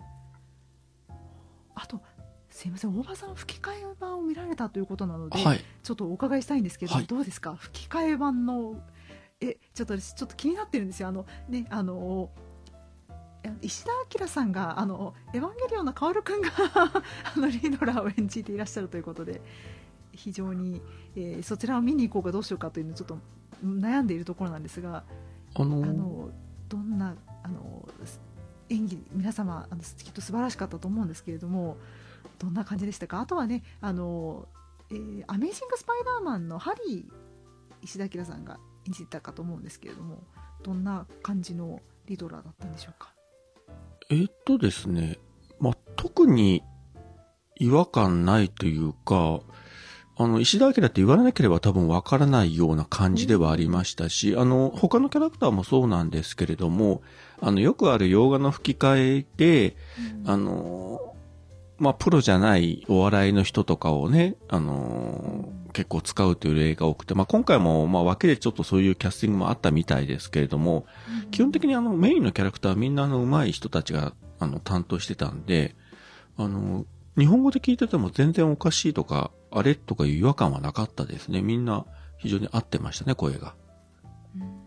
[1.75, 2.01] あと
[2.49, 5.61] すいません大場さん吹き替え版を見られたということなので、はい。
[5.83, 7.05] ちょっとお伺いしたいんですけど、はい。
[7.05, 7.55] どうですか？
[7.55, 8.75] 吹き替え版の
[9.41, 11.07] えちょっと私ちょっと気になってるんですよ。
[11.07, 12.29] あのねあの
[13.43, 16.49] え石田明さんがあのエヴァンゲリオンの薫君が
[17.35, 19.41] あのリドラーを演じていらっしゃるということで
[20.11, 20.81] 非常に、
[21.15, 23.17] えーそちらを見に行こうかどうしようかというのをちょっと
[23.63, 25.03] 悩んでいるところなんですが
[25.55, 26.29] あのあの
[26.67, 27.87] どんなあの
[28.69, 31.77] 演技皆様あのきっと素晴らしかったと思うんですけれども
[32.37, 33.19] どんな感じでしたか？
[33.19, 34.47] あとはねあの、
[34.91, 37.13] えーアメイジング・スパイダーマンのハリー
[37.81, 40.23] 石田明さんが演じてたかと思うんですけれども
[40.63, 43.13] どんな感じのリドラーだったんでしょうか？
[44.09, 45.19] えっとですね、
[45.59, 46.63] まあ、特に
[47.55, 49.41] 違和感ないというか、
[50.21, 57.01] あの、石田明って言われなければ多分わからないような感じではありましたし、あの、他のキャラクターもそうなんですけれども、
[57.39, 59.77] あの、よくある洋画の吹き替えで、
[60.25, 61.15] あの、
[61.77, 70.85] まあ、プロじゃないお笑いの人とかをね、あの、結構使うという例が多くて、まあ、今回も、まあ、分けでちょっとそういうキャスティングもあったみたいですけれども、
[71.31, 75.77] 基本的にあのメインのキャラクターはみんなあの上手い人たちがあの担当してたんで、
[76.35, 76.85] あの、
[77.17, 81.41] 日本語で聞いてても全然おかしいとか、あれとかいう違和感はなかったですね。
[81.41, 81.85] みんな
[82.17, 83.55] 非常に合ってましたね、声が。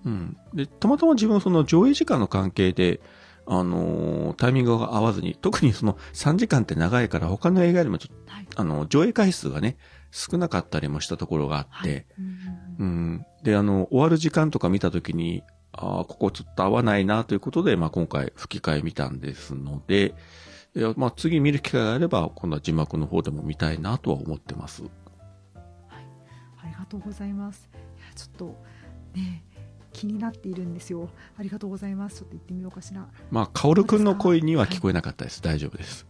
[0.05, 0.37] うん。
[0.55, 3.01] で、たまたま自分その上映時間の関係で、
[3.47, 9.77] あのータイミングが合わずに、特にその3時間って長いから他の映画よりもちょっと、はいあの、上映回数がね、
[10.11, 12.37] 少なかったりもしたところがあって、はいうん
[12.79, 13.27] うん。
[13.43, 20.15] で、あの、終わる時間とか見たときに、ああ、ここちょっと合わないなということで、まあ今回吹き替え見たんですので、
[20.75, 24.83] いやまあ次見る機会があれば、今度は字幕の方でも見たいなとは思ってます。
[26.63, 28.63] ありがとうございますいやちょっと
[29.15, 29.45] ね
[29.93, 31.09] 気になっているんですよ
[31.39, 35.43] ありがとうございますちょっと行ってみようかしらまあ、カオルくんの声には聞こえなかったです。
[35.43, 36.07] 大丈夫です。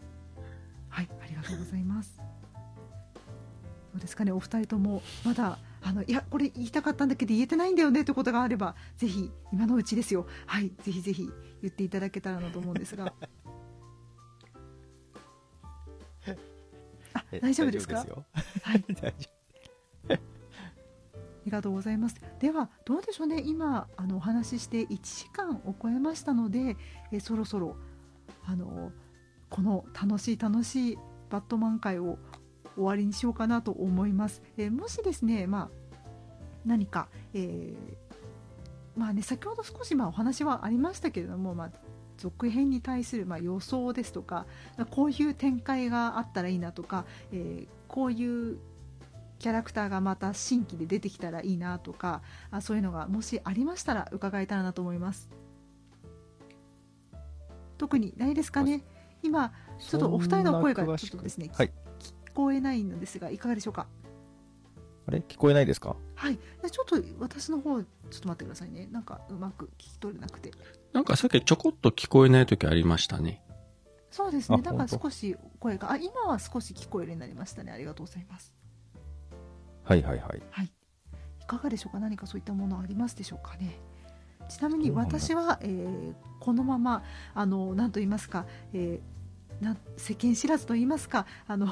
[0.88, 2.16] はい、ありがとうございます。
[2.16, 10.26] どうですかね、お二人ともまだあのいやこれ言いたかったんだけど言えてないんだよねということがあればぜひ今のうちですよ。
[10.46, 11.28] はい、ぜひぜひ
[11.60, 13.12] 言っていただけたらなと思うんですが。
[17.40, 17.94] 大丈夫ですか？
[17.94, 18.24] 大丈夫
[18.62, 19.12] はい、ですよ
[20.08, 22.16] 大丈ありがとうございます。
[22.38, 23.42] ではどうでしょうね。
[23.44, 26.76] 今あのお話しして1時間を超えましたので、
[27.10, 27.76] えそろそろ
[28.46, 28.92] あの
[29.50, 30.98] この楽しい楽しい
[31.30, 32.18] バットマン会を
[32.76, 34.40] 終わりにしようかなと思います。
[34.56, 35.98] えーもしですね、まあ、
[36.64, 37.76] 何か、えー
[38.98, 41.70] まあね、先ほど少しまあお話はありましたけれども、まあ、
[42.22, 44.46] 続編に対するまあ予想ですとか
[44.90, 48.58] こういう展開があったらいいなとか、えーこういう
[49.38, 55.28] キャラクターがまた新規で出てきたらいいなとかあそういうのがもしありましたら伺えたらなと思います。
[57.76, 58.82] 特にないですかね。
[59.22, 61.72] 今ちょっとお二人の声がちょっとですね、はい。
[61.98, 63.88] 聞こえないのですがいかがでしょうか？
[65.06, 65.18] あれ？
[65.26, 65.96] 聞こえないですか？
[66.14, 66.38] はい。
[66.62, 67.86] でちょっと私の方ちょ
[68.18, 68.88] っと待ってくださいね。
[68.90, 70.50] なんかうまく聞き取れなくて。
[70.92, 73.42] なんかさっきちょこっと聞こえない時ありましたね。
[74.10, 74.62] そうですね。
[74.64, 77.72] あなんか少し声があ今は少し聞こえるようになりましたね。
[77.72, 78.54] ありがとうございます。
[79.84, 80.42] はいはいはい。
[80.50, 80.70] はい、
[81.40, 81.98] いかがでしょうか？
[81.98, 83.80] 何かそういったものありますでしょうかね？
[84.48, 89.12] ちなみに私は、えーこのままあの何と言いますか、えー
[89.64, 91.68] な世間知らずと言いますかあの、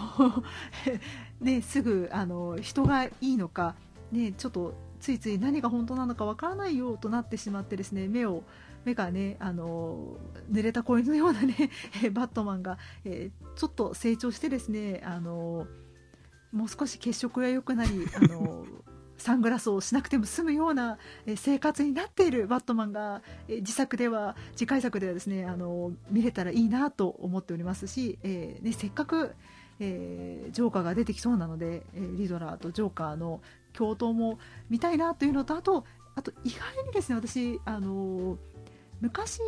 [1.41, 3.75] ね、すぐあの人がいいのか、
[4.13, 8.45] ね、ちょっとついつい何が本当なのかわからないよとなってしまってですね目を
[8.85, 10.17] 目がねあの
[10.51, 11.71] 濡れた子犬のようなね
[12.03, 15.67] えー バットマンが、えーちょっと成長してですねあの
[16.51, 18.65] もう少し血色が良くなりあの
[19.19, 29.35] サングラスをしなくても済むようなえー生活になっているバットマンがえー自作では次回作ではですねあの見れたらいいなと思っておりますし、えーね、せっかく、
[29.81, 33.41] えージョーカーが出てきそうなので、えーリドラーとジョーカーの
[33.73, 38.37] 共闘も見たいなというのとあとあと意外にですね私あの
[39.01, 39.41] 昔、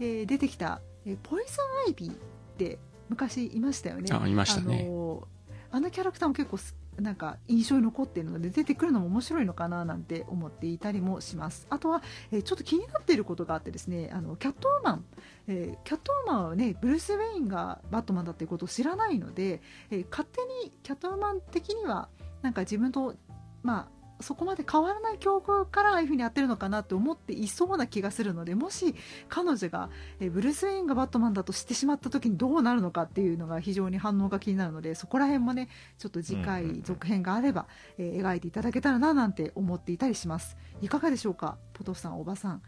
[0.00, 1.52] えー出てきた、えーポイズ
[1.86, 2.16] ンアイビーっ
[2.58, 2.78] て
[3.08, 4.08] 昔いましたよね。
[4.12, 4.80] あ、いましたね。
[4.80, 5.28] あの
[5.70, 11.66] あのキャラクターも結構すなんか印象に残っているので出てくるのも面白いのかななんて思っていたりもします。
[11.70, 15.04] あとは、えーちょっと気になっていることがあってですねあのキャットウーマン、
[15.48, 22.08] えーキャットウーマンはねブルース・ウェインがバットマンだっていうことを知らないので、えー勝手にキャットウーマン的には
[22.42, 23.14] なんか自分と
[23.62, 28.94] まあそこまで変わらない境遇からああいうふうにやってるのかなって思っていそうな気がするのでもし
[29.28, 29.90] 彼女が、
[30.20, 36.70] えーブルース・ウェインがバットマンだと知ってしまった時にどうなるのかっていうのが非常に反応が気になるのでそこら辺もねちょっと次うんうんうん。
[36.72, 37.66] 回続編があれば、
[37.98, 40.56] えー描いていただけたらななんて思っていたりします。
[40.80, 42.62] いかがでしょうかポトフさんおばさん。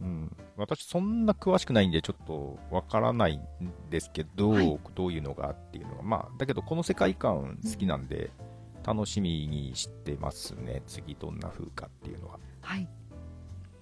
[0.00, 3.42] うん、私、そんな詳しくないんで、ちょっとわからないん
[3.90, 4.78] ですけど、はい。
[4.94, 8.30] どういうのがっていうのが、まあ、だけど、この世界観好きなんで、
[8.86, 12.38] 楽しみにしてますね、次、どんな風かっていうのは。
[12.60, 12.88] はい。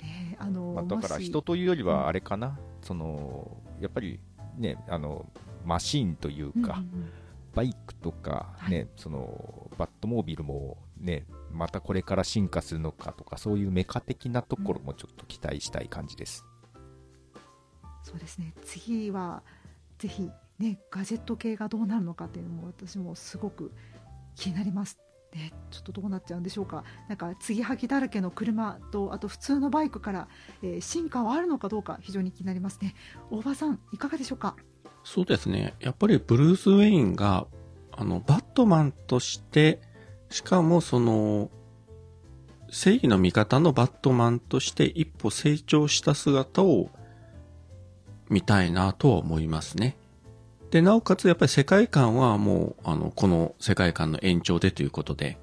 [0.01, 4.19] ねあのまあ、だから、人というよりは、あれかな、そのやっぱり
[4.57, 5.27] ね、あの
[5.65, 7.13] マシーンというか、うんうんうん。
[7.55, 16.45] バイクとか、ねそのバットモービルも、ね、またこれから進化するのかとか、そういうメカ的なところもちょっと期待したい感じです。
[18.03, 18.53] そうですね。
[18.65, 19.43] 次は
[19.99, 23.73] ぜひねガジェット系がどうなるのかっていうのも私もすごく
[24.35, 24.99] 気になります。
[25.35, 30.29] ね、ちょっとどうなっちゃうんでしょうかなんか継ぎはぎだらけの車とあと普通のバイクから、
[30.63, 32.95] えー進化はあるのかどうか非常に気になりますね
[33.33, 34.55] 大場さんいかがでしょうか
[35.05, 35.75] そうですね。
[35.81, 37.47] やっぱりブルース・ウェインが、
[37.93, 39.81] あの、バットマンとして、
[40.31, 41.51] しかもその、
[42.71, 46.91] 正義の味方のバットマンとして一歩成長した姿を
[48.31, 49.97] 見たいなとは思いますね。
[50.75, 55.39] で、なおかつやっぱり世界観はもう、あの、この世界観の延長でということで、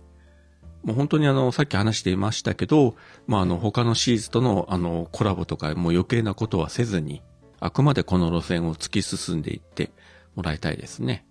[0.83, 7.21] もう本当にあの、さっき話していましたけど、まあ、あの、他のシリーズとのあの、コラボとかもう余計なことはせずに、
[7.61, 9.91] あくまでこの路線を突き進んでいって
[10.35, 11.25] もらいたいですね。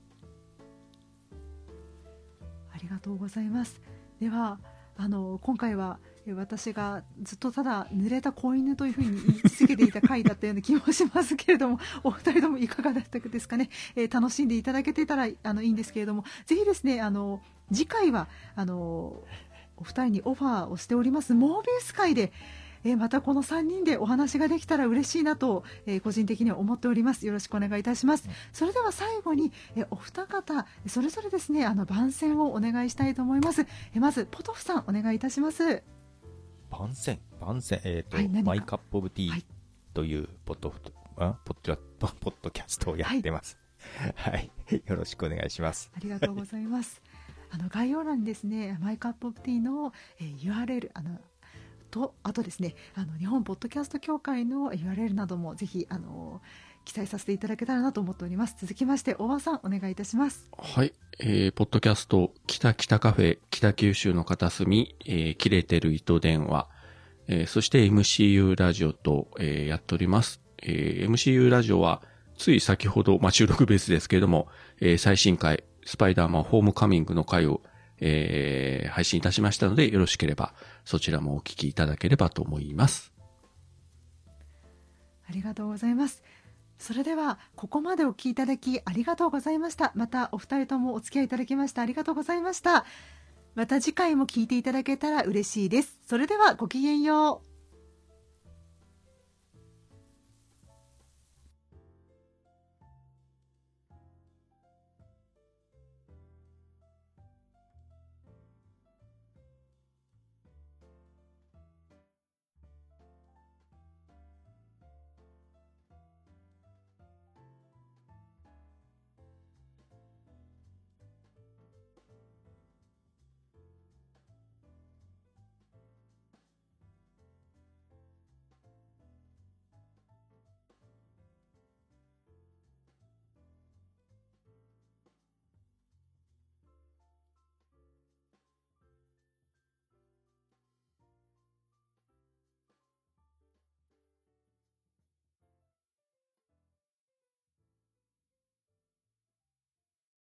[2.72, 3.82] ありがとうございます
[4.18, 4.58] では
[4.96, 5.98] あの今回は
[6.34, 16.24] 私がずっとただ濡れた子犬というふうに言い続けていた回だったような気もしますけれども お二人ともいかがだったですかね、えー楽しんでいただけていたらあのいいんですけれども。
[16.46, 17.40] ぜひですねあの
[17.72, 19.22] 次回はあの
[19.76, 21.34] お二人にオファーをしております。
[21.34, 22.32] モービウス会で
[22.82, 27.26] えーまたこの3人でお話ができたら嬉しいなと、えー個人的には思っております。
[27.26, 28.28] よろしくお願いいたします。
[28.52, 35.99] それでは最後に、えーお二方それぞれですねあの番宣をお願いしたいと思います、えーまずポトフさんお願いいたします。
[36.70, 39.44] 番宣番宣、えっ、と、はいマイカップオブティーはい
[39.92, 40.72] というポッド、
[41.16, 43.58] あポッドポッドキャストをやってます。
[44.14, 44.50] はい、
[44.86, 45.90] よろしくお願いします。
[45.94, 47.02] ありがとうございます。
[47.50, 51.20] あの概要欄にですね、マイカップオブティーの、えー URL あの
[51.90, 56.40] とあとですね、あの日本ポッドキャスト協会の URL などもぜひあの
[56.84, 58.56] 記載させていただけたらなと思っております。
[58.60, 60.48] 続きまして大場さんお願いいたします。
[60.58, 60.92] はい。
[61.18, 66.68] えー、ポッドキャスト、北北カフェ、北九州の片隅、えー、切れてる糸電話、
[67.28, 70.40] えー、そして MCU ラジオと、えーやっております。
[70.62, 72.02] えー MCU ラジオは
[72.36, 74.48] つい先ほど、まあ、収録ベースですけれども、
[74.80, 77.60] えー最新回、スパイダーマンホームカミングの回を、
[78.00, 80.54] えー配信いたしましたので、よろしければ、
[80.84, 83.12] そちらもお聞きいただければと思います。
[85.28, 86.24] ありがとうございます。
[86.80, 89.92] それでは、ここまでお聞きいただきありがとうございました。
[89.94, 92.86] またお二人ともお付き合いいただきましてありがとうございました。
[93.54, 96.00] また次回も聞いていただけたら嬉しいです。
[96.06, 97.49] それではごきげんよう。